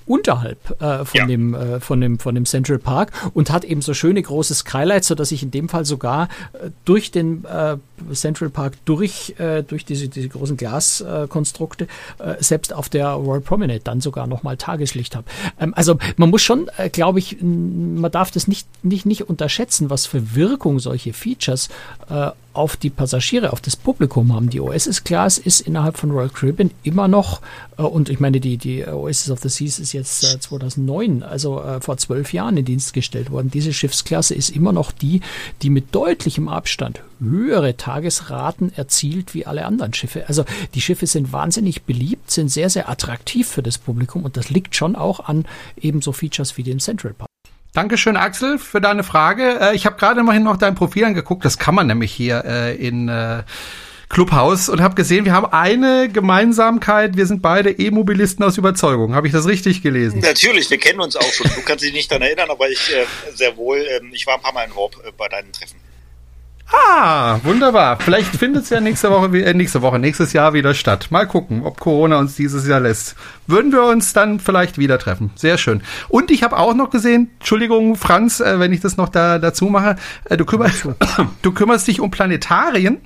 [0.05, 1.25] unterhalb äh, von, ja.
[1.25, 5.07] dem, äh, von, dem, von dem Central Park und hat eben so schöne große Skylights,
[5.07, 7.77] sodass ich in dem Fall sogar äh, durch den äh,
[8.13, 11.87] Central Park, durch, äh, durch diese, diese großen Glaskonstrukte,
[12.19, 15.25] äh, selbst auf der Royal Promenade dann sogar nochmal Tageslicht habe.
[15.59, 20.05] Ähm, also man muss schon, glaube ich, man darf das nicht, nicht, nicht unterschätzen, was
[20.05, 21.69] für Wirkung solche Features
[22.53, 24.49] auf die Passagiere, auf das Publikum haben.
[24.49, 27.41] Die Oasis Class ist innerhalb von Royal Caribbean immer noch,
[27.77, 31.79] und ich meine, die, die Oasis of the Seas ist jetzt äh, 2009, also äh,
[31.79, 33.51] vor zwölf Jahren in Dienst gestellt worden.
[33.51, 35.21] Diese Schiffsklasse ist immer noch die,
[35.61, 40.27] die mit deutlichem Abstand höhere Tagesraten erzielt wie alle anderen Schiffe.
[40.27, 44.49] Also die Schiffe sind wahnsinnig beliebt, sind sehr, sehr attraktiv für das Publikum und das
[44.49, 45.45] liegt schon auch an
[45.79, 47.29] ebenso Features wie dem Central Park.
[47.73, 49.59] Dankeschön, Axel, für deine Frage.
[49.61, 51.45] Äh, ich habe gerade immerhin noch dein Profil angeguckt.
[51.45, 53.43] Das kann man nämlich hier äh, in äh,
[54.11, 57.15] Clubhaus und habe gesehen, wir haben eine Gemeinsamkeit.
[57.15, 59.15] Wir sind beide E-Mobilisten aus Überzeugung.
[59.15, 60.19] Habe ich das richtig gelesen?
[60.19, 61.49] Natürlich, wir kennen uns auch schon.
[61.55, 63.77] Du kannst dich nicht daran erinnern, aber ich äh, sehr wohl.
[63.77, 65.79] Äh, ich war ein paar Mal in Horb äh, bei deinen Treffen.
[66.73, 67.99] Ah, wunderbar.
[67.99, 71.07] Vielleicht findet es ja nächste Woche, äh, nächste Woche, nächstes Jahr wieder statt.
[71.09, 73.15] Mal gucken, ob Corona uns dieses Jahr lässt.
[73.47, 75.31] Würden wir uns dann vielleicht wieder treffen.
[75.35, 75.83] Sehr schön.
[76.09, 79.65] Und ich habe auch noch gesehen, Entschuldigung, Franz, äh, wenn ich das noch da dazu
[79.65, 79.95] mache,
[80.25, 80.85] äh, du, kümmerst,
[81.41, 83.01] du kümmerst dich um Planetarien.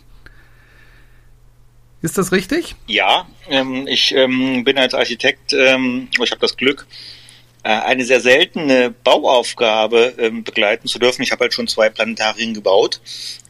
[2.06, 2.76] Ist das richtig?
[2.86, 6.86] Ja, ähm, ich ähm, bin als Architekt, ähm, ich habe das Glück,
[7.64, 11.24] äh, eine sehr seltene Bauaufgabe ähm, begleiten zu dürfen.
[11.24, 13.02] Ich habe halt schon zwei Planetarien gebaut.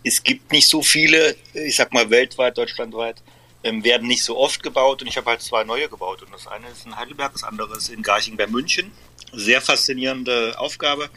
[0.05, 3.17] Es gibt nicht so viele, ich sag mal weltweit, deutschlandweit,
[3.65, 6.21] ähm, werden nicht so oft gebaut und ich habe halt zwei neue gebaut.
[6.21, 8.89] Und das eine ist in Heidelberg, das andere ist in Garching bei München.
[9.33, 11.09] Sehr faszinierende Aufgabe.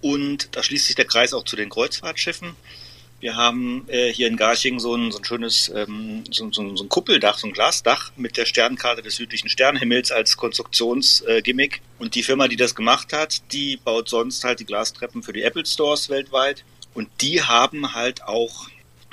[0.00, 2.56] Und da schließt sich der Kreis auch zu den Kreuzfahrtschiffen.
[3.22, 6.82] Wir haben äh, hier in Garching so ein, so ein schönes ähm, so, so, so,
[6.82, 11.76] ein Kuppeldach, so ein Glasdach mit der Sternkarte des südlichen Sternenhimmels als Konstruktionsgimmick.
[11.76, 15.32] Äh, und die Firma, die das gemacht hat, die baut sonst halt die Glastreppen für
[15.32, 16.64] die Apple Stores weltweit.
[16.94, 18.66] Und die haben halt auch,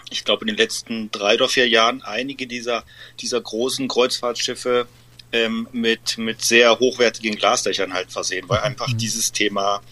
[0.09, 2.85] ich glaube, in den letzten drei oder vier Jahren einige dieser,
[3.19, 4.87] dieser großen Kreuzfahrtschiffe
[5.33, 8.97] ähm, mit, mit sehr hochwertigen Glasdächern halt versehen, weil einfach mhm.
[8.97, 9.83] dieses Thema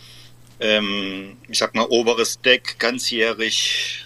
[0.59, 4.05] ähm, ich sag mal, oberes Deck ganzjährig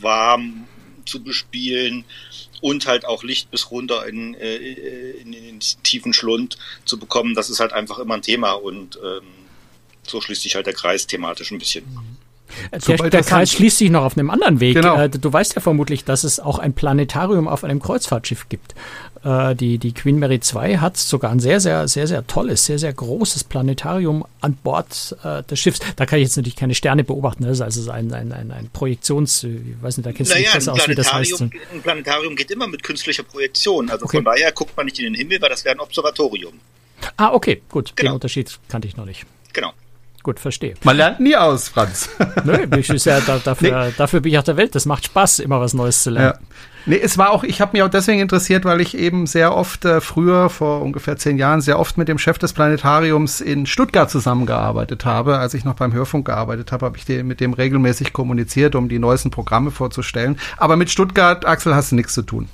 [0.00, 0.66] warm
[1.04, 2.04] zu bespielen
[2.60, 7.50] und halt auch Licht bis runter in, äh, in, den tiefen Schlund zu bekommen, das
[7.50, 9.26] ist halt einfach immer ein Thema und ähm,
[10.06, 11.84] so schließt sich halt der Kreis thematisch ein bisschen.
[11.84, 12.16] Mhm.
[12.86, 14.74] Der, der Kreis schließt sich noch auf einem anderen Weg.
[14.74, 14.96] Genau.
[14.96, 18.74] Äh, du weißt ja vermutlich, dass es auch ein Planetarium auf einem Kreuzfahrtschiff gibt.
[19.24, 22.78] Äh, die, die Queen Mary 2 hat sogar ein sehr, sehr, sehr, sehr tolles, sehr,
[22.78, 25.80] sehr großes Planetarium an Bord äh, des Schiffs.
[25.96, 27.44] Da kann ich jetzt natürlich keine Sterne beobachten.
[27.44, 30.44] Das ist also ein, ein, ein, ein Projektions, ich weiß nicht, da kennst naja, du
[30.46, 31.40] dich besser aus, wie das heißt.
[31.40, 33.90] Ein Planetarium geht immer mit künstlicher Projektion.
[33.90, 34.18] Also okay.
[34.18, 36.54] von daher guckt man nicht in den Himmel, weil das wäre ein Observatorium.
[37.16, 37.92] Ah, okay, gut.
[37.96, 38.10] Genau.
[38.10, 39.26] Den Unterschied kannte ich noch nicht.
[39.52, 39.72] Genau.
[40.28, 40.74] Gut, verstehe.
[40.84, 42.10] Man lernt nie aus, Franz.
[42.44, 43.94] Nö, ich ist ja da, dafür, nee.
[43.96, 44.74] dafür bin ich auf der Welt.
[44.74, 46.38] Das macht Spaß, immer was Neues zu lernen.
[46.38, 46.46] Ja.
[46.84, 49.86] Nee, es war auch, ich habe mich auch deswegen interessiert, weil ich eben sehr oft
[49.86, 54.10] äh, früher, vor ungefähr zehn Jahren, sehr oft mit dem Chef des Planetariums in Stuttgart
[54.10, 55.38] zusammengearbeitet habe.
[55.38, 58.90] Als ich noch beim Hörfunk gearbeitet habe, habe ich den, mit dem regelmäßig kommuniziert, um
[58.90, 60.38] die neuesten Programme vorzustellen.
[60.58, 62.50] Aber mit Stuttgart, Axel, hast du nichts zu tun.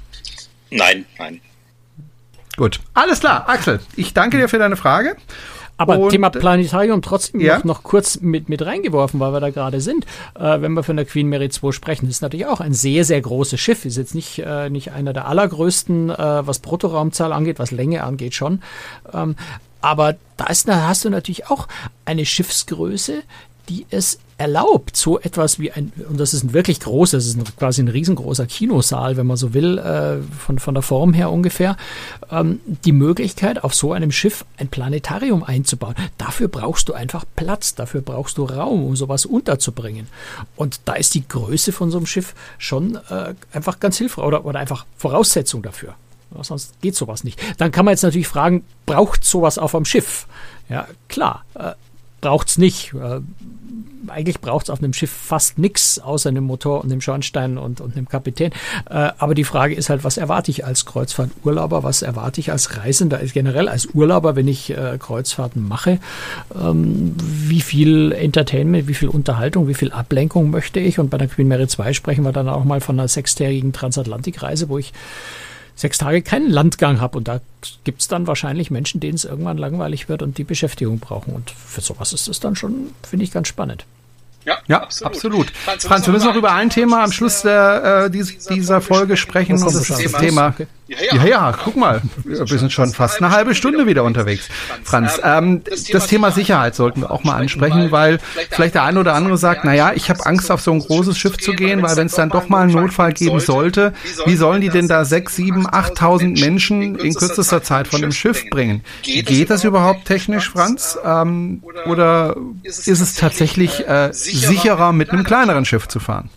[0.70, 1.40] Nein, nein.
[2.56, 2.78] Gut.
[2.94, 3.80] Alles klar, Axel.
[3.96, 5.16] Ich danke dir für deine Frage.
[5.76, 7.58] Aber und, Thema Planetarium trotzdem ja?
[7.58, 10.06] noch, noch, kurz mit, mit reingeworfen, weil wir da gerade sind.
[10.38, 13.20] Äh, wenn wir von der Queen Mary 2 sprechen, ist natürlich auch ein sehr, sehr
[13.20, 13.84] großes Schiff.
[13.84, 18.34] Ist jetzt nicht, äh, nicht einer der allergrößten, äh, was Bruttoraumzahl angeht, was Länge angeht
[18.34, 18.62] schon.
[19.12, 19.36] Ähm,
[19.80, 21.68] aber da, ist, da hast du natürlich auch
[22.04, 23.22] eine Schiffsgröße,
[23.68, 27.36] die es erlaubt, so etwas wie ein, und das ist ein wirklich groß, das ist
[27.36, 31.30] ein, quasi ein riesengroßer Kinosaal, wenn man so will, äh, von, von der Form her
[31.30, 31.76] ungefähr,
[32.30, 35.94] ähm, die Möglichkeit, auf so einem Schiff ein Planetarium einzubauen.
[36.18, 40.08] Dafür brauchst du einfach Platz, dafür brauchst du Raum, um sowas unterzubringen.
[40.56, 44.44] Und da ist die Größe von so einem Schiff schon äh, einfach ganz hilfreich oder,
[44.44, 45.94] oder einfach Voraussetzung dafür.
[46.42, 47.40] Sonst geht sowas nicht.
[47.58, 50.26] Dann kann man jetzt natürlich fragen, braucht sowas auf einem Schiff?
[50.68, 51.72] Ja, klar, äh,
[52.24, 52.94] braucht es nicht.
[52.94, 53.20] Äh,
[54.08, 57.82] eigentlich braucht es auf einem Schiff fast nichts außer einem Motor und einem Schornstein und,
[57.82, 58.50] und einem Kapitän.
[58.88, 61.82] Äh, aber die Frage ist halt, was erwarte ich als Kreuzfahrturlauber?
[61.82, 65.98] Was erwarte ich als Reisender, generell als Urlauber, wenn ich äh, Kreuzfahrten mache?
[66.58, 70.98] Ähm, wie viel Entertainment, wie viel Unterhaltung, wie viel Ablenkung möchte ich?
[70.98, 74.70] Und bei der Queen Mary 2 sprechen wir dann auch mal von einer sechstägigen Transatlantikreise,
[74.70, 74.94] wo ich
[75.74, 77.18] sechs Tage keinen Landgang habe.
[77.18, 77.40] Und da
[77.84, 81.34] gibt es dann wahrscheinlich Menschen, denen es irgendwann langweilig wird und die Beschäftigung brauchen.
[81.34, 83.84] Und für sowas ist es dann schon, finde ich, ganz spannend.
[84.44, 85.14] Ja, ja absolut.
[85.14, 85.50] absolut.
[85.50, 89.16] Franz, Franz, wir müssen noch über ein Thema am Schluss der, äh, dies, dieser Folge
[89.16, 89.54] sprechen.
[89.54, 90.48] Und das ist das Thema.
[90.48, 90.66] Okay.
[90.86, 91.16] Ja ja.
[91.16, 92.02] ja, ja, guck mal.
[92.24, 94.48] Wir sind schon fast eine halbe Stunde wieder unterwegs.
[94.82, 98.18] Franz, ähm, das Thema Sicherheit sollten wir auch mal ansprechen, weil
[98.50, 101.16] vielleicht der eine oder andere sagt, na ja, ich habe Angst, auf so ein großes
[101.16, 103.94] Schiff zu gehen, weil wenn es dann doch mal einen Notfall geben sollte,
[104.26, 108.44] wie sollen die denn da sechs, sieben, achttausend Menschen in kürzester Zeit von dem Schiff
[108.50, 108.84] bringen?
[109.02, 110.98] Geht das überhaupt technisch, Franz?
[111.02, 116.28] Ähm, oder ist es tatsächlich äh, sicherer, mit einem kleineren Schiff zu fahren?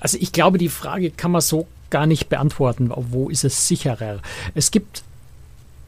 [0.00, 4.20] Also ich glaube, die Frage kann man so gar nicht beantworten, wo ist es sicherer.
[4.54, 5.02] Es gibt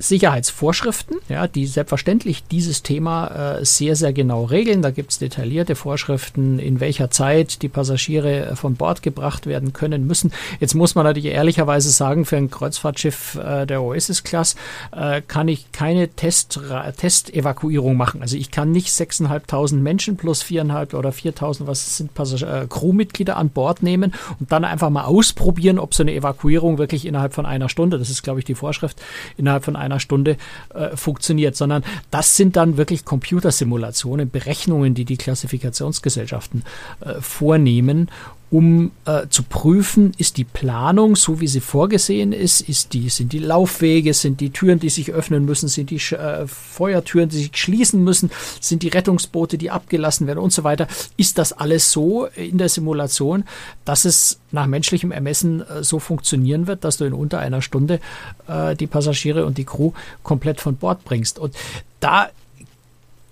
[0.01, 4.81] Sicherheitsvorschriften, ja, die selbstverständlich dieses Thema äh, sehr, sehr genau regeln.
[4.81, 9.75] Da gibt es detaillierte Vorschriften, in welcher Zeit die Passagiere äh, von Bord gebracht werden
[9.75, 10.33] können müssen.
[10.59, 14.57] Jetzt muss man natürlich ehrlicherweise sagen, für ein Kreuzfahrtschiff äh, der Oasis-Class
[14.93, 16.59] äh, kann ich keine Test,
[16.97, 18.23] Testevakuierung machen.
[18.23, 23.37] Also ich kann nicht 6.500 Menschen plus 4.500 oder 4.000, was sind Passagier, äh, Crewmitglieder
[23.37, 27.45] an Bord nehmen und dann einfach mal ausprobieren, ob so eine Evakuierung wirklich innerhalb von
[27.45, 29.01] einer Stunde, das ist glaube ich die Vorschrift,
[29.37, 30.37] innerhalb von einer einer Stunde
[30.75, 36.65] äh, funktioniert, sondern das sind dann wirklich Computersimulationen, Berechnungen, die die Klassifikationsgesellschaften
[37.01, 38.11] äh, vornehmen
[38.51, 43.33] um äh, zu prüfen, ist die Planung so, wie sie vorgesehen ist, ist die, sind
[43.33, 47.51] die Laufwege, sind die Türen, die sich öffnen müssen, sind die äh, Feuertüren, die sich
[47.57, 50.89] schließen müssen, sind die Rettungsboote, die abgelassen werden und so weiter.
[51.17, 53.45] Ist das alles so in der Simulation,
[53.85, 58.01] dass es nach menschlichem Ermessen äh, so funktionieren wird, dass du in unter einer Stunde
[58.49, 59.93] äh, die Passagiere und die Crew
[60.25, 61.39] komplett von Bord bringst?
[61.39, 61.55] Und
[62.01, 62.31] da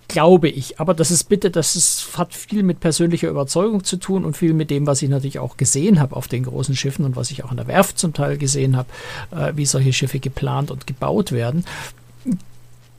[0.09, 0.79] glaube ich.
[0.81, 4.53] Aber das ist bitte, das ist, hat viel mit persönlicher Überzeugung zu tun und viel
[4.53, 7.45] mit dem, was ich natürlich auch gesehen habe auf den großen Schiffen und was ich
[7.45, 8.89] auch an der Werft zum Teil gesehen habe,
[9.31, 11.63] äh, wie solche Schiffe geplant und gebaut werden.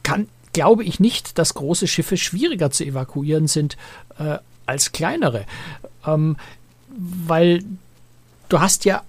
[0.03, 3.77] Kann, glaube ich nicht, dass große Schiffe schwieriger zu evakuieren sind
[4.19, 5.45] äh, als kleinere.
[6.07, 6.37] Ähm,
[6.89, 7.65] weil
[8.49, 9.03] du hast ja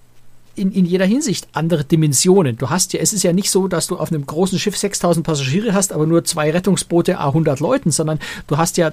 [0.54, 2.56] in, in jeder Hinsicht andere Dimensionen.
[2.56, 5.24] Du hast ja, es ist ja nicht so, dass du auf einem großen Schiff 6000
[5.24, 8.92] Passagiere hast, aber nur zwei Rettungsboote, 100 Leuten, sondern du hast ja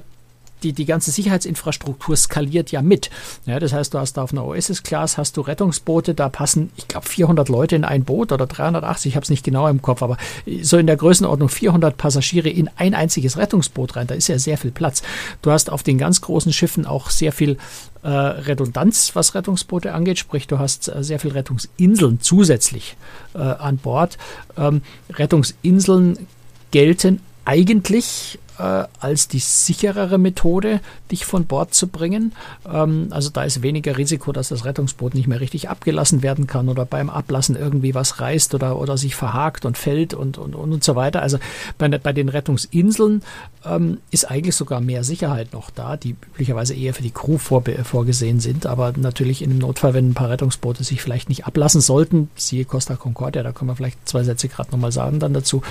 [0.64, 3.10] die, die ganze Sicherheitsinfrastruktur skaliert ja mit.
[3.46, 6.88] Ja, das heißt, du hast da auf einer Oasis-Class hast du Rettungsboote, da passen, ich
[6.88, 10.02] glaube, 400 Leute in ein Boot oder 380, ich habe es nicht genau im Kopf,
[10.02, 10.18] aber
[10.62, 14.58] so in der Größenordnung 400 Passagiere in ein einziges Rettungsboot rein, da ist ja sehr
[14.58, 15.02] viel Platz.
[15.42, 17.58] Du hast auf den ganz großen Schiffen auch sehr viel
[18.02, 22.96] äh, Redundanz, was Rettungsboote angeht, sprich, du hast äh, sehr viel Rettungsinseln zusätzlich
[23.34, 24.18] äh, an Bord.
[24.58, 26.28] Ähm, Rettungsinseln
[26.72, 32.34] gelten eigentlich äh, als die sicherere Methode, dich von Bord zu bringen.
[32.72, 36.70] Ähm, also da ist weniger Risiko, dass das Rettungsboot nicht mehr richtig abgelassen werden kann
[36.70, 40.84] oder beim Ablassen irgendwie was reißt oder, oder sich verhakt und fällt und, und, und,
[40.84, 41.22] so weiter.
[41.22, 41.40] Also
[41.78, 43.24] bei, bei den Rettungsinseln
[43.66, 47.64] ähm, ist eigentlich sogar mehr Sicherheit noch da, die üblicherweise eher für die Crew vor,
[47.84, 51.82] vorgesehen sind, aber natürlich in einem Notfall, wenn ein paar Rettungsboote sich vielleicht nicht ablassen
[51.82, 55.62] sollten, siehe Costa Concordia, da können wir vielleicht zwei Sätze gerade nochmal sagen dann dazu,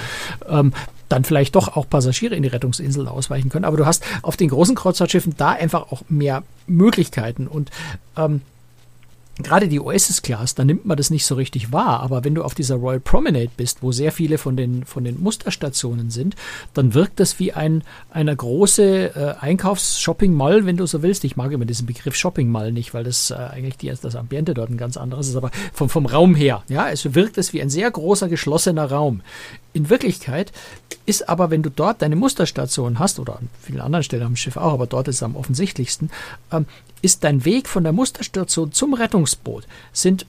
[0.48, 0.72] ähm,
[1.08, 3.64] dann vielleicht doch auch Passagiere in die Rettungsinsel ausweichen können.
[3.64, 7.70] Aber du hast auf den großen Kreuzfahrtschiffen da einfach auch mehr Möglichkeiten und
[8.16, 8.42] ähm,
[9.42, 12.54] gerade die Oasis-Class, da nimmt man das nicht so richtig wahr, aber wenn du auf
[12.54, 16.34] dieser Royal Promenade bist, wo sehr viele von den, von den Musterstationen sind,
[16.74, 21.24] dann wirkt das wie ein, eine große äh, Einkaufs-Shopping-Mall, wenn du so willst.
[21.24, 24.70] Ich mag immer diesen Begriff Shopping-Mall nicht, weil das äh, eigentlich die, das Ambiente dort
[24.70, 27.70] ein ganz anderes ist, aber vom, vom Raum her, ja, es wirkt es wie ein
[27.70, 29.22] sehr großer, geschlossener Raum
[29.78, 30.52] in Wirklichkeit
[31.06, 34.56] ist aber, wenn du dort deine Musterstation hast, oder an vielen anderen Stellen am Schiff
[34.56, 36.10] auch, aber dort ist es am offensichtlichsten,
[36.52, 36.66] ähm,
[37.00, 40.26] ist dein Weg von der Musterstation zum Rettungsboot sind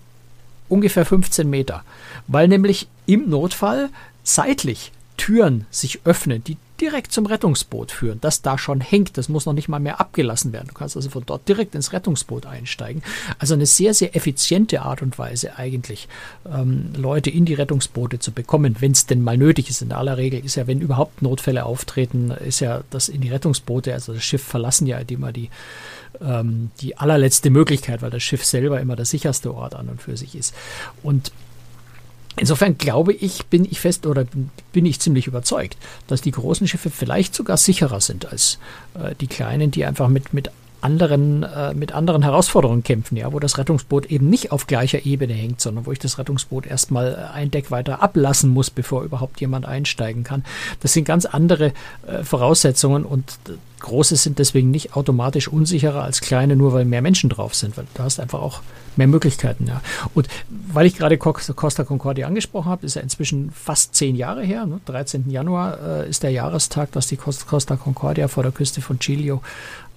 [0.70, 1.84] ungefähr 15 Meter,
[2.28, 3.90] weil nämlich im Notfall
[4.24, 9.18] seitlich Türen sich öffnen, die direkt zum Rettungsboot führen, das da schon hängt.
[9.18, 10.68] Das muss noch nicht mal mehr abgelassen werden.
[10.70, 13.04] Du kannst also von dort direkt ins Rettungsboot einsteigen.
[13.38, 16.08] Also eine sehr, sehr effiziente Art und Weise eigentlich,
[16.52, 19.82] ähm, Leute in die Rettungsboote zu bekommen, wenn es denn mal nötig ist.
[19.82, 23.94] In aller Regel ist ja, wenn überhaupt Notfälle auftreten, ist ja das in die Rettungsboote,
[23.94, 25.50] also das Schiff verlassen ja immer die
[26.22, 30.18] ähm, die allerletzte Möglichkeit, weil das Schiff selber immer der sicherste Ort an und für
[30.18, 30.54] sich ist.
[31.04, 31.32] Und
[32.38, 34.26] Insofern glaube ich, bin ich fest oder
[34.72, 38.60] bin ich ziemlich überzeugt, dass die großen Schiffe vielleicht sogar sicherer sind als
[38.94, 43.40] äh, die kleinen, die einfach mit, mit anderen, äh, mit anderen Herausforderungen kämpfen, ja, wo
[43.40, 47.52] das Rettungsboot eben nicht auf gleicher Ebene hängt, sondern wo ich das Rettungsboot erstmal ein
[47.52, 50.44] Deck weiter ablassen muss, bevor überhaupt jemand einsteigen kann.
[50.82, 51.74] Das sind ganz andere
[52.08, 53.40] äh, Voraussetzungen und
[53.80, 57.86] große sind deswegen nicht automatisch unsicherer als kleine, nur weil mehr Menschen drauf sind, weil
[57.94, 58.62] du hast einfach auch
[58.96, 59.82] mehr Möglichkeiten, ja.
[60.14, 64.66] Und weil ich gerade Costa Concordia angesprochen habe, ist ja inzwischen fast zehn Jahre her,
[64.66, 64.82] ne?
[64.86, 65.30] 13.
[65.30, 69.42] Januar äh, ist der Jahrestag, dass die Costa Concordia vor der Küste von Chilio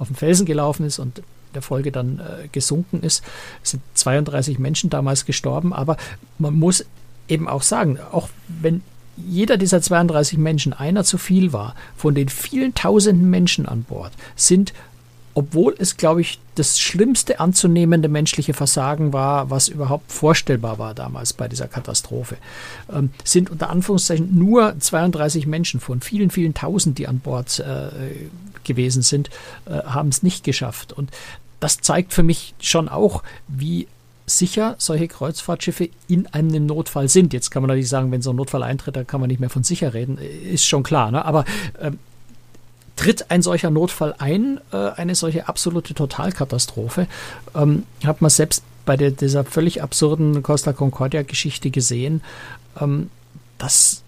[0.02, 1.22] auf den Felsen gelaufen ist und
[1.54, 3.22] der Folge dann äh, gesunken ist.
[3.62, 5.96] Es sind 32 Menschen damals gestorben, aber
[6.38, 6.84] man muss
[7.28, 8.82] eben auch sagen, auch wenn
[9.16, 14.12] jeder dieser 32 Menschen einer zu viel war, von den vielen tausenden Menschen an Bord,
[14.36, 14.72] sind
[15.34, 21.32] obwohl es, glaube ich, das schlimmste anzunehmende menschliche Versagen war, was überhaupt vorstellbar war damals
[21.32, 22.36] bei dieser Katastrophe,
[22.92, 28.28] ähm, sind unter Anführungszeichen nur 32 Menschen von vielen, vielen Tausend, die an Bord äh,
[28.64, 29.30] gewesen sind,
[29.64, 30.92] äh, haben es nicht geschafft.
[30.92, 31.10] Und
[31.60, 33.88] das zeigt für mich schon auch, wie
[34.26, 37.32] sicher solche Kreuzfahrtschiffe in einem Notfall sind.
[37.32, 39.50] Jetzt kann man natürlich sagen, wenn so ein Notfall eintritt, dann kann man nicht mehr
[39.50, 41.10] von sicher reden, ist schon klar.
[41.10, 41.24] Ne?
[41.24, 41.44] Aber
[41.80, 41.98] ähm,
[43.02, 47.08] tritt ein solcher Notfall ein, äh, eine solche absolute Totalkatastrophe,
[47.52, 52.22] ähm, hat man selbst bei der, dieser völlig absurden Costa Concordia-Geschichte gesehen,
[52.80, 53.10] ähm,
[53.58, 54.02] dass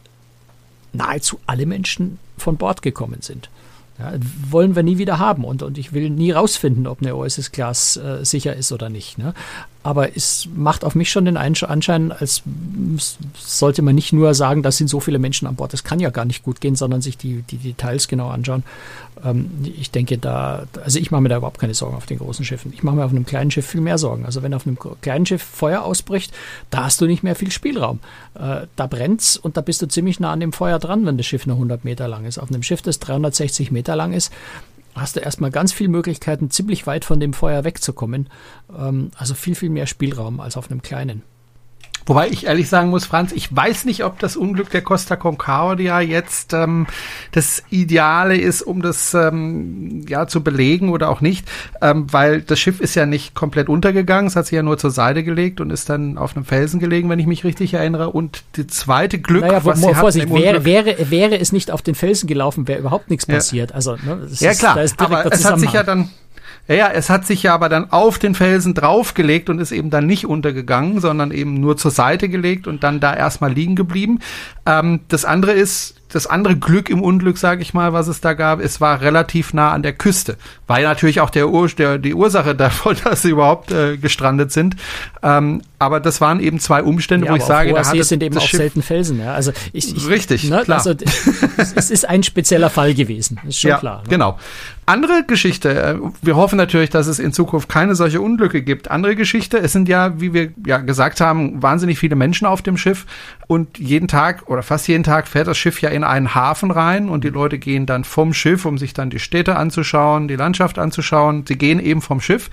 [0.93, 3.51] nahezu alle Menschen von Bord gekommen sind.
[3.99, 4.13] Ja,
[4.49, 7.97] wollen wir nie wieder haben und, und ich will nie rausfinden, ob eine OSS Class
[7.97, 9.19] äh, sicher ist oder nicht.
[9.19, 9.35] Ne?
[9.85, 12.43] Aber es macht auf mich schon den Anschein, als
[13.37, 16.09] sollte man nicht nur sagen, das sind so viele Menschen an Bord, das kann ja
[16.09, 18.65] gar nicht gut gehen, sondern sich die, die Details genau anschauen.
[19.23, 22.47] Ähm, ich denke da, also ich mache mir da überhaupt keine Sorgen auf den großen
[22.47, 22.73] Schiffen.
[22.73, 24.25] Ich mache mir auf einem kleinen Schiff viel mehr Sorgen.
[24.25, 26.33] Also wenn auf einem kleinen Schiff Feuer ausbricht,
[26.71, 28.01] da hast du nicht mehr viel Spielraum.
[28.35, 31.27] Äh, da brennt's und da bist du ziemlich nah an dem Feuer dran, wenn das
[31.27, 32.39] Schiff nur 100 Meter lang ist.
[32.39, 34.33] Auf einem Schiff, das 360 Meter lang ist,
[34.95, 38.29] hast du erstmal ganz viele Möglichkeiten, ziemlich weit von dem Feuer wegzukommen.
[38.77, 41.23] Ähm, also viel, viel mehr Spielraum als auf einem kleinen.
[42.07, 46.01] Wobei ich ehrlich sagen muss, Franz, ich weiß nicht, ob das Unglück der Costa Concordia
[46.01, 46.87] jetzt ähm,
[47.33, 51.49] das Ideale ist, um das ähm, ja zu belegen oder auch nicht,
[51.81, 54.91] ähm, weil das Schiff ist ja nicht komplett untergegangen, es hat sich ja nur zur
[54.91, 58.11] Seite gelegt und ist dann auf einem Felsen gelegen, wenn ich mich richtig erinnere.
[58.11, 61.95] Und die zweite Glück, naja, was sie Vorsicht, wäre, wäre, wäre es nicht auf den
[61.95, 63.71] Felsen gelaufen, wäre überhaupt nichts passiert.
[63.71, 63.77] Ja.
[63.77, 66.11] Also ne, ja klar, ist, aber es hat sich ja dann
[66.69, 69.91] ja, ja, es hat sich ja aber dann auf den Felsen draufgelegt und ist eben
[69.91, 74.21] dann nicht untergegangen, sondern eben nur zur Seite gelegt und dann da erstmal liegen geblieben.
[74.67, 78.35] Ähm, das andere ist, das andere Glück im Unglück, sage ich mal, was es da
[78.35, 80.37] gab, es war relativ nah an der Küste.
[80.67, 84.53] War ja natürlich auch der, Ur der die Ursache davon, dass sie überhaupt äh, gestrandet
[84.53, 84.77] sind.
[85.23, 88.39] Ähm, aber das waren eben zwei Umstände, ja, wo ich sage, da hat sind eben
[88.39, 89.19] auch Schiff selten Felsen.
[89.19, 89.35] Ja?
[89.35, 90.79] Also ich, ich, richtig, ne, klar.
[90.79, 90.95] Also,
[91.77, 94.03] es ist ein spezieller Fall gewesen, ist schon ja, klar.
[94.03, 94.09] Ne?
[94.09, 94.39] Genau.
[94.87, 95.83] Andere Geschichte.
[95.83, 98.91] Äh, wir hoffen natürlich, dass es in Zukunft keine solche Unglücke gibt.
[98.91, 99.59] Andere Geschichte.
[99.59, 103.07] Es sind ja, wie wir ja gesagt haben, wahnsinnig viele Menschen auf dem Schiff
[103.47, 107.09] und jeden Tag oder fast jeden Tag fährt das Schiff ja in einen Hafen rein
[107.09, 110.79] und die Leute gehen dann vom Schiff, um sich dann die Städte anzuschauen, die Landschaft
[110.79, 111.45] anzuschauen.
[111.47, 112.51] Sie gehen eben vom Schiff.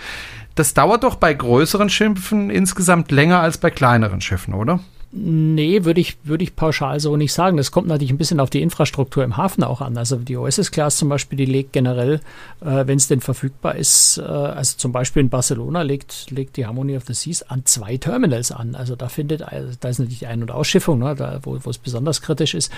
[0.56, 4.80] Das dauert doch bei größeren Schiffen insgesamt länger als bei kleineren Schiffen, oder?
[5.14, 7.58] Nee, würde ich, würde ich pauschal so nicht sagen.
[7.58, 9.98] Das kommt natürlich ein bisschen auf die Infrastruktur im Hafen auch an.
[9.98, 12.22] Also die OSS-Class zum Beispiel, die legt generell,
[12.62, 16.66] äh, wenn es denn verfügbar ist, äh, also zum Beispiel in Barcelona legt, legt die
[16.66, 18.74] Harmony of the Seas an zwei Terminals an.
[18.74, 21.78] Also da findet, also da ist natürlich die Ein- und Ausschiffung, ne, da, wo, es
[21.78, 22.72] besonders kritisch ist,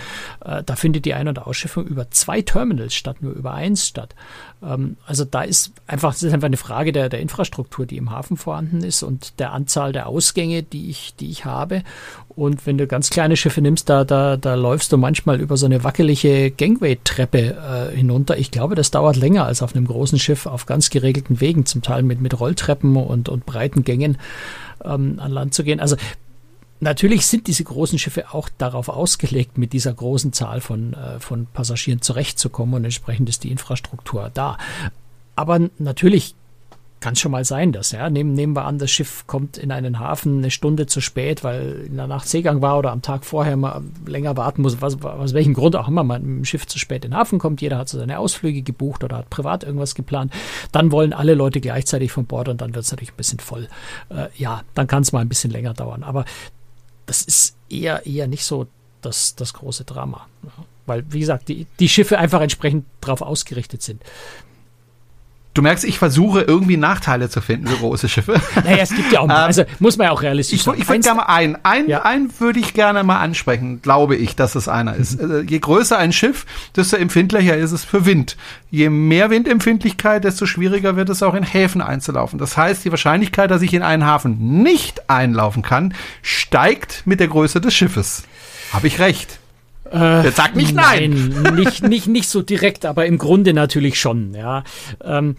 [0.44, 4.16] äh, da findet die Ein- und Ausschiffung über zwei Terminals statt, nur über eins statt.
[4.66, 8.38] Ähm, also da ist einfach, ist einfach eine Frage der, der Infrastruktur, die im Hafen
[8.38, 11.84] vorhanden ist und der Anzahl der Ausgänge, die ich, die ich habe.
[12.30, 15.66] Und wenn du ganz kleine Schiffe nimmst, da, da, da läufst du manchmal über so
[15.66, 18.38] eine wackelige Gangway-Treppe äh, hinunter.
[18.38, 21.82] Ich glaube, das dauert länger als auf einem großen Schiff auf ganz geregelten Wegen, zum
[21.82, 24.18] Teil mit, mit Rolltreppen und, und breiten Gängen
[24.84, 25.80] ähm, an Land zu gehen.
[25.80, 25.96] Also
[26.84, 31.48] Natürlich sind diese großen Schiffe auch darauf ausgelegt, mit dieser großen Zahl von, äh, von
[31.48, 34.58] Passagieren zurechtzukommen und entsprechend ist die Infrastruktur da.
[35.36, 36.36] Aber natürlich
[37.00, 40.00] kann schon mal sein, dass, ja, nehmen, nehmen wir an, das Schiff kommt in einen
[40.00, 43.58] Hafen eine Stunde zu spät, weil in der Nacht Seegang war oder am Tag vorher
[43.58, 46.80] mal länger warten muss, was, aus welchem Grund auch immer man mit dem Schiff zu
[46.80, 47.62] spät in den Hafen kommt.
[47.62, 50.32] Jeder hat so seine Ausflüge gebucht oder hat privat irgendwas geplant.
[50.72, 53.68] Dann wollen alle Leute gleichzeitig von Bord und dann wird es natürlich ein bisschen voll.
[54.10, 56.04] Äh, ja, dann kann es mal ein bisschen länger dauern.
[56.04, 56.24] Aber
[57.06, 58.68] das ist eher, eher nicht so
[59.02, 60.28] das, das große Drama.
[60.86, 64.02] Weil, wie gesagt, die, die Schiffe einfach entsprechend darauf ausgerichtet sind.
[65.54, 68.42] Du merkst, ich versuche irgendwie Nachteile zu finden für große Schiffe.
[68.64, 70.76] Naja, es gibt ja auch, ähm, also muss man ja auch realistisch ich, sein.
[70.80, 72.02] Ich würde gerne mal einen, einen, ja.
[72.02, 75.22] einen würde ich gerne mal ansprechen, glaube ich, dass es einer ist.
[75.22, 75.32] Mhm.
[75.32, 78.36] Also, je größer ein Schiff, desto empfindlicher ist es für Wind.
[78.72, 82.40] Je mehr Windempfindlichkeit, desto schwieriger wird es auch in Häfen einzulaufen.
[82.40, 85.94] Das heißt, die Wahrscheinlichkeit, dass ich in einen Hafen nicht einlaufen kann,
[86.24, 88.24] steigt mit der Größe des Schiffes.
[88.72, 89.40] Habe ich recht?
[89.94, 91.34] Äh, Jetzt sag nicht nein.
[91.44, 91.56] nein.
[91.56, 94.64] nicht, nicht, nicht so direkt, aber im Grunde natürlich schon, ja.
[95.04, 95.36] Ähm,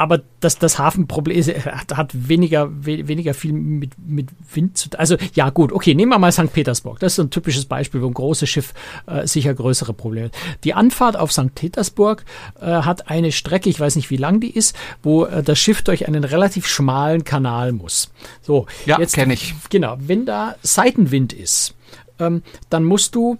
[0.00, 4.98] aber das, das Hafenproblem hat, hat weniger, we, weniger viel mit, mit Wind zu tun.
[4.98, 6.50] Also ja gut, okay, nehmen wir mal St.
[6.50, 6.98] Petersburg.
[7.00, 8.72] Das ist so ein typisches Beispiel, wo ein großes Schiff
[9.06, 10.34] äh, sicher größere Probleme hat.
[10.64, 11.54] Die Anfahrt auf St.
[11.54, 12.24] Petersburg
[12.62, 15.82] äh, hat eine Strecke, ich weiß nicht wie lang die ist, wo äh, das Schiff
[15.82, 18.10] durch einen relativ schmalen Kanal muss.
[18.40, 19.54] So, ja, kenne ich.
[19.68, 21.74] Genau, wenn da Seitenwind ist,
[22.18, 23.36] ähm, dann musst du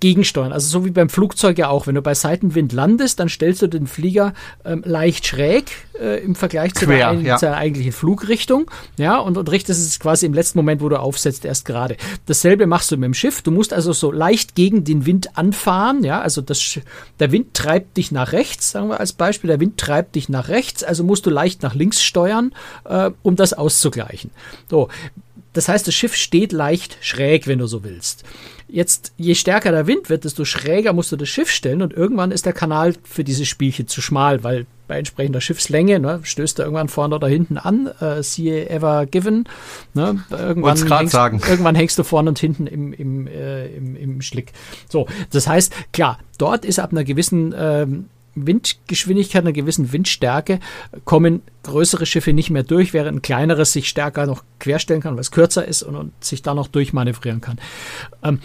[0.00, 0.52] gegensteuern.
[0.52, 1.86] Also so wie beim Flugzeug ja auch.
[1.86, 4.34] Wenn du bei Seitenwind landest, dann stellst du den Flieger
[4.64, 5.70] ähm, leicht schräg
[6.00, 7.36] äh, im Vergleich zu, Quer, der, ja.
[7.36, 8.70] zur eigentlichen Flugrichtung.
[8.96, 11.96] Ja, und, und richtest es quasi im letzten Moment, wo du aufsetzt, erst gerade.
[12.26, 13.42] Dasselbe machst du mit dem Schiff.
[13.42, 16.04] Du musst also so leicht gegen den Wind anfahren.
[16.04, 16.80] Ja, also das,
[17.18, 19.48] der Wind treibt dich nach rechts, sagen wir als Beispiel.
[19.48, 22.52] Der Wind treibt dich nach rechts, also musst du leicht nach links steuern,
[22.84, 24.30] äh, um das auszugleichen.
[24.70, 24.88] So.
[25.54, 28.22] Das heißt, das Schiff steht leicht schräg, wenn du so willst.
[28.68, 32.30] Jetzt, je stärker der Wind wird, desto schräger musst du das Schiff stellen und irgendwann
[32.30, 36.64] ist der Kanal für dieses Spielchen zu schmal, weil bei entsprechender Schiffslänge ne, stößt er
[36.64, 39.48] irgendwann vorne oder hinten an, äh, siehe Ever Given.
[39.94, 41.40] Ne, irgendwann, hängst, sagen.
[41.48, 44.52] irgendwann hängst du vorne und hinten im, im, äh, im, im Schlick.
[44.88, 48.06] So, das heißt, klar, dort ist ab einer gewissen ähm,
[48.46, 50.60] Windgeschwindigkeit, einer gewissen Windstärke
[51.04, 55.20] kommen größere Schiffe nicht mehr durch, während ein kleineres sich stärker noch querstellen kann, weil
[55.20, 57.58] es kürzer ist und, und sich da noch durchmanövrieren kann.
[58.22, 58.40] Ähm,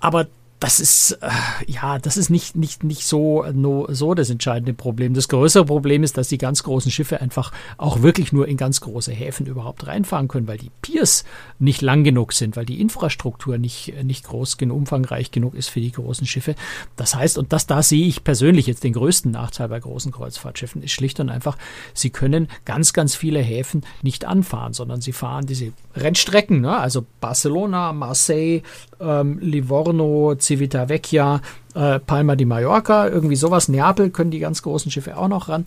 [0.00, 0.26] aber
[0.64, 1.28] das ist, äh,
[1.66, 5.12] ja, das ist nicht, nicht, nicht so, no, so das entscheidende Problem.
[5.12, 8.80] Das größere Problem ist, dass die ganz großen Schiffe einfach auch wirklich nur in ganz
[8.80, 11.24] große Häfen überhaupt reinfahren können, weil die Piers
[11.58, 15.82] nicht lang genug sind, weil die Infrastruktur nicht, nicht groß genug, umfangreich genug ist für
[15.82, 16.54] die großen Schiffe.
[16.96, 20.82] Das heißt, und das, da sehe ich persönlich jetzt den größten Nachteil bei großen Kreuzfahrtschiffen,
[20.82, 21.58] ist schlicht und einfach,
[21.92, 26.76] sie können ganz, ganz viele Häfen nicht anfahren, sondern sie fahren diese Rennstrecken, ne?
[26.76, 28.62] also Barcelona, Marseille,
[29.00, 31.40] ähm, Livorno, Civitavecchia,
[31.74, 33.68] äh, Palma di Mallorca, irgendwie sowas.
[33.68, 35.64] Neapel können die ganz großen Schiffe auch noch ran.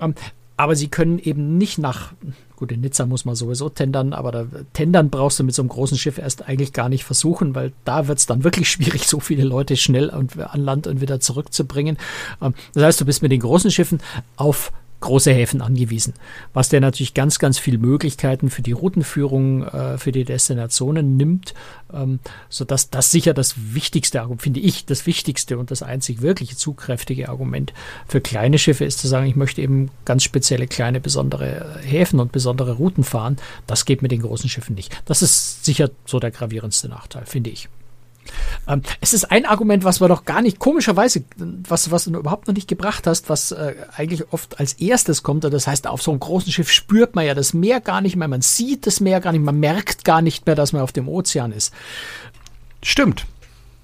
[0.00, 0.14] Ähm,
[0.58, 2.12] aber sie können eben nicht nach,
[2.56, 5.68] gut, in Nizza muss man sowieso tendern, aber da, tendern brauchst du mit so einem
[5.68, 9.20] großen Schiff erst eigentlich gar nicht versuchen, weil da wird es dann wirklich schwierig, so
[9.20, 11.96] viele Leute schnell und, an Land und wieder zurückzubringen.
[12.42, 14.00] Ähm, das heißt, du bist mit den großen Schiffen
[14.36, 16.14] auf große Häfen angewiesen,
[16.52, 21.54] was der natürlich ganz, ganz viel Möglichkeiten für die Routenführung, äh, für die Destinationen nimmt,
[21.92, 22.18] ähm,
[22.48, 26.56] so dass das sicher das wichtigste Argument, finde ich, das wichtigste und das einzig wirkliche
[26.56, 27.72] zugkräftige Argument
[28.06, 32.32] für kleine Schiffe ist zu sagen, ich möchte eben ganz spezielle kleine besondere Häfen und
[32.32, 33.36] besondere Routen fahren.
[33.66, 35.00] Das geht mit den großen Schiffen nicht.
[35.04, 37.68] Das ist sicher so der gravierendste Nachteil, finde ich.
[38.66, 42.48] Ähm, es ist ein Argument, was wir doch gar nicht, komischerweise, was, was du überhaupt
[42.48, 45.44] noch nicht gebracht hast, was äh, eigentlich oft als erstes kommt.
[45.44, 48.28] Das heißt, auf so einem großen Schiff spürt man ja das Meer gar nicht mehr,
[48.28, 51.08] man sieht das Meer gar nicht, man merkt gar nicht mehr, dass man auf dem
[51.08, 51.72] Ozean ist.
[52.82, 53.26] Stimmt.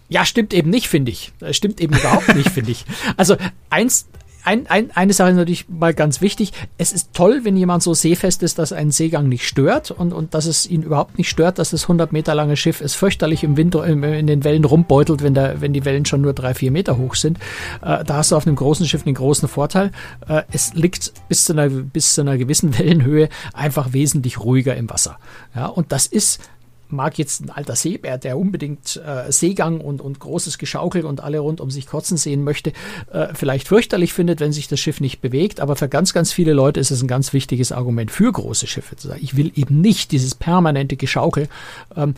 [0.08, 1.32] Ja, stimmt eben nicht, finde ich.
[1.50, 2.84] Stimmt eben überhaupt nicht, finde ich.
[3.16, 3.36] Also
[3.70, 4.06] eins,
[4.44, 6.52] ein, ein, eine Sache ist natürlich mal ganz wichtig.
[6.76, 10.34] Es ist toll, wenn jemand so seefest ist, dass ein Seegang nicht stört und, und
[10.34, 13.56] dass es ihn überhaupt nicht stört, dass das 100 Meter lange Schiff es fürchterlich im
[13.56, 16.98] Wind in den Wellen rumbeutelt, wenn, der, wenn die Wellen schon nur drei, vier Meter
[16.98, 17.38] hoch sind.
[17.82, 19.90] Äh, da hast du auf einem großen Schiff einen großen Vorteil.
[20.28, 24.90] Äh, es liegt bis zu, einer, bis zu einer gewissen Wellenhöhe einfach wesentlich ruhiger im
[24.90, 25.18] Wasser.
[25.54, 26.40] Ja, und das ist
[26.88, 31.38] mag jetzt ein alter Seebär, der unbedingt äh, Seegang und, und großes Geschaukel und alle
[31.38, 32.72] rund um sich kotzen sehen möchte,
[33.12, 35.60] äh, vielleicht fürchterlich findet, wenn sich das Schiff nicht bewegt.
[35.60, 38.96] Aber für ganz, ganz viele Leute ist es ein ganz wichtiges Argument für große Schiffe
[38.96, 41.48] zu sagen, ich will eben nicht dieses permanente Geschaukel.
[41.96, 42.14] Ähm,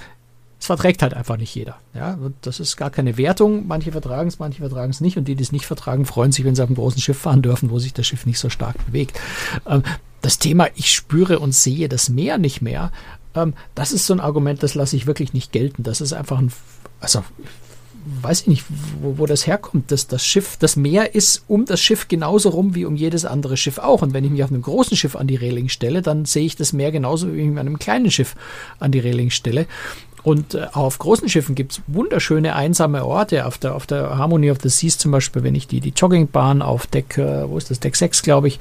[0.58, 1.76] es verträgt halt einfach nicht jeder.
[1.94, 3.66] Ja, und das ist gar keine Wertung.
[3.66, 5.18] Manche vertragen es, manche vertragen es nicht.
[5.18, 7.42] Und die, die es nicht vertragen, freuen sich, wenn sie auf einem großen Schiff fahren
[7.42, 9.20] dürfen, wo sich das Schiff nicht so stark bewegt.
[9.66, 9.82] Ähm,
[10.22, 12.90] das Thema, ich spüre und sehe das Meer nicht mehr,
[13.36, 15.82] ähm, das ist so ein Argument, das lasse ich wirklich nicht gelten.
[15.82, 16.52] Das ist einfach ein,
[17.00, 17.22] also
[18.22, 18.64] weiß ich nicht,
[19.00, 19.90] wo, wo das herkommt.
[19.90, 23.56] Das, das Schiff, das Meer ist um das Schiff genauso rum wie um jedes andere
[23.56, 24.02] Schiff auch.
[24.02, 26.56] Und wenn ich mich auf einem großen Schiff an die Reling stelle, dann sehe ich
[26.56, 28.36] das Meer genauso wie ich mich an einem kleinen Schiff
[28.78, 29.66] an die Reling stelle.
[30.26, 33.46] Und äh, auf großen Schiffen gibt es wunderschöne einsame Orte.
[33.46, 36.62] Auf der, auf der Harmony of the Seas zum Beispiel, wenn ich die, die Joggingbahn
[36.62, 38.58] auf Deck, äh, wo ist das, Deck 6, glaube ich,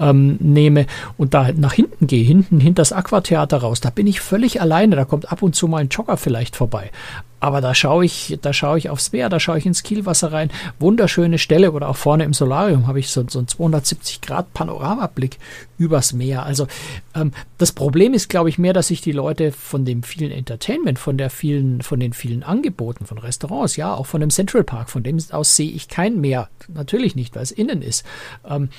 [0.00, 0.86] ähm, nehme
[1.16, 4.96] und da nach hinten gehe, hinten hinter das Aquatheater raus, da bin ich völlig alleine.
[4.96, 6.90] Da kommt ab und zu mal ein Jogger vielleicht vorbei.
[7.38, 10.50] Aber da schaue ich, da schaue ich aufs Meer, da schaue ich ins Kielwasser rein.
[10.78, 15.38] Wunderschöne Stelle oder auch vorne im Solarium habe ich so, so einen 270 Grad Panoramablick
[15.78, 16.44] übers Meer.
[16.44, 16.66] Also
[17.14, 20.98] ähm, das Problem ist, glaube ich, mehr, dass sich die Leute von dem vielen Entertainment,
[20.98, 24.88] von der vielen, von den vielen Angeboten, von Restaurants, ja, auch von dem Central Park,
[24.88, 26.48] von dem aus sehe ich kein Meer.
[26.68, 28.04] Natürlich nicht, weil es innen ist.
[28.48, 28.70] Ähm,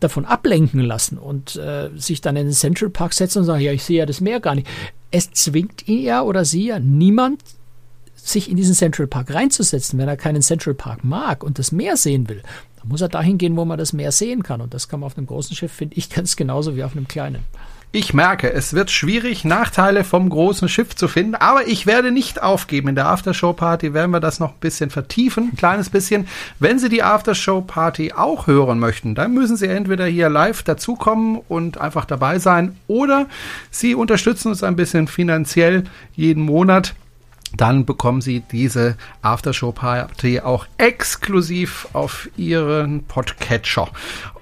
[0.00, 3.72] davon ablenken lassen und äh, sich dann in den Central Park setzen und sagen, ja,
[3.72, 4.66] ich sehe ja das Meer gar nicht.
[5.12, 7.42] Es zwingt ihn ja oder sie ja niemand
[8.28, 11.96] sich in diesen Central Park reinzusetzen, wenn er keinen Central Park mag und das Meer
[11.96, 12.42] sehen will,
[12.76, 14.60] dann muss er dahin gehen, wo man das Meer sehen kann.
[14.60, 17.08] Und das kann man auf einem großen Schiff, finde ich, ganz genauso wie auf einem
[17.08, 17.44] kleinen.
[17.90, 22.42] Ich merke, es wird schwierig, Nachteile vom großen Schiff zu finden, aber ich werde nicht
[22.42, 22.88] aufgeben.
[22.88, 26.28] In der Aftershow-Party werden wir das noch ein bisschen vertiefen, ein kleines bisschen.
[26.58, 31.78] Wenn Sie die Aftershow-Party auch hören möchten, dann müssen Sie entweder hier live dazukommen und
[31.78, 33.26] einfach dabei sein oder
[33.70, 36.94] Sie unterstützen uns ein bisschen finanziell jeden Monat
[37.56, 43.88] dann bekommen Sie diese Aftershow-Party auch exklusiv auf Ihren Podcatcher.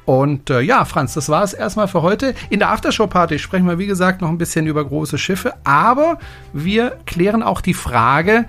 [0.04, 2.34] Und äh, ja, Franz, das war es erstmal für heute.
[2.48, 6.18] In der Aftershow-Party sprechen wir, wie gesagt, noch ein bisschen über große Schiffe, aber
[6.52, 8.46] wir klären auch die Frage,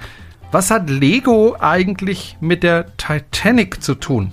[0.52, 4.32] was hat Lego eigentlich mit der Titanic zu tun?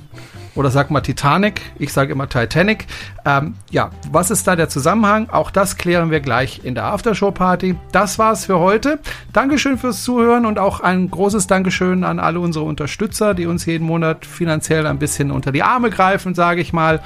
[0.55, 1.61] Oder sag mal Titanic.
[1.79, 2.87] Ich sage immer Titanic.
[3.25, 5.29] Ähm, ja, was ist da der Zusammenhang?
[5.31, 7.77] Auch das klären wir gleich in der Aftershow-Party.
[7.93, 8.99] Das war's für heute.
[9.33, 13.87] Dankeschön fürs Zuhören und auch ein großes Dankeschön an alle unsere Unterstützer, die uns jeden
[13.87, 17.01] Monat finanziell ein bisschen unter die Arme greifen, sage ich mal.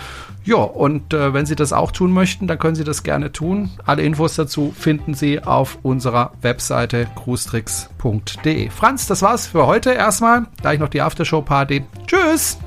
[0.45, 3.71] Ja, und äh, wenn Sie das auch tun möchten, dann können Sie das gerne tun.
[3.85, 8.71] Alle Infos dazu finden Sie auf unserer Webseite cruestricks.de.
[8.71, 10.47] Franz, das war's für heute erstmal.
[10.63, 11.85] Gleich noch die Aftershow-Party.
[12.07, 12.59] Tschüss!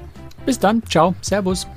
[0.46, 0.84] Bis dann.
[0.88, 1.16] Ciao.
[1.22, 1.68] Servus.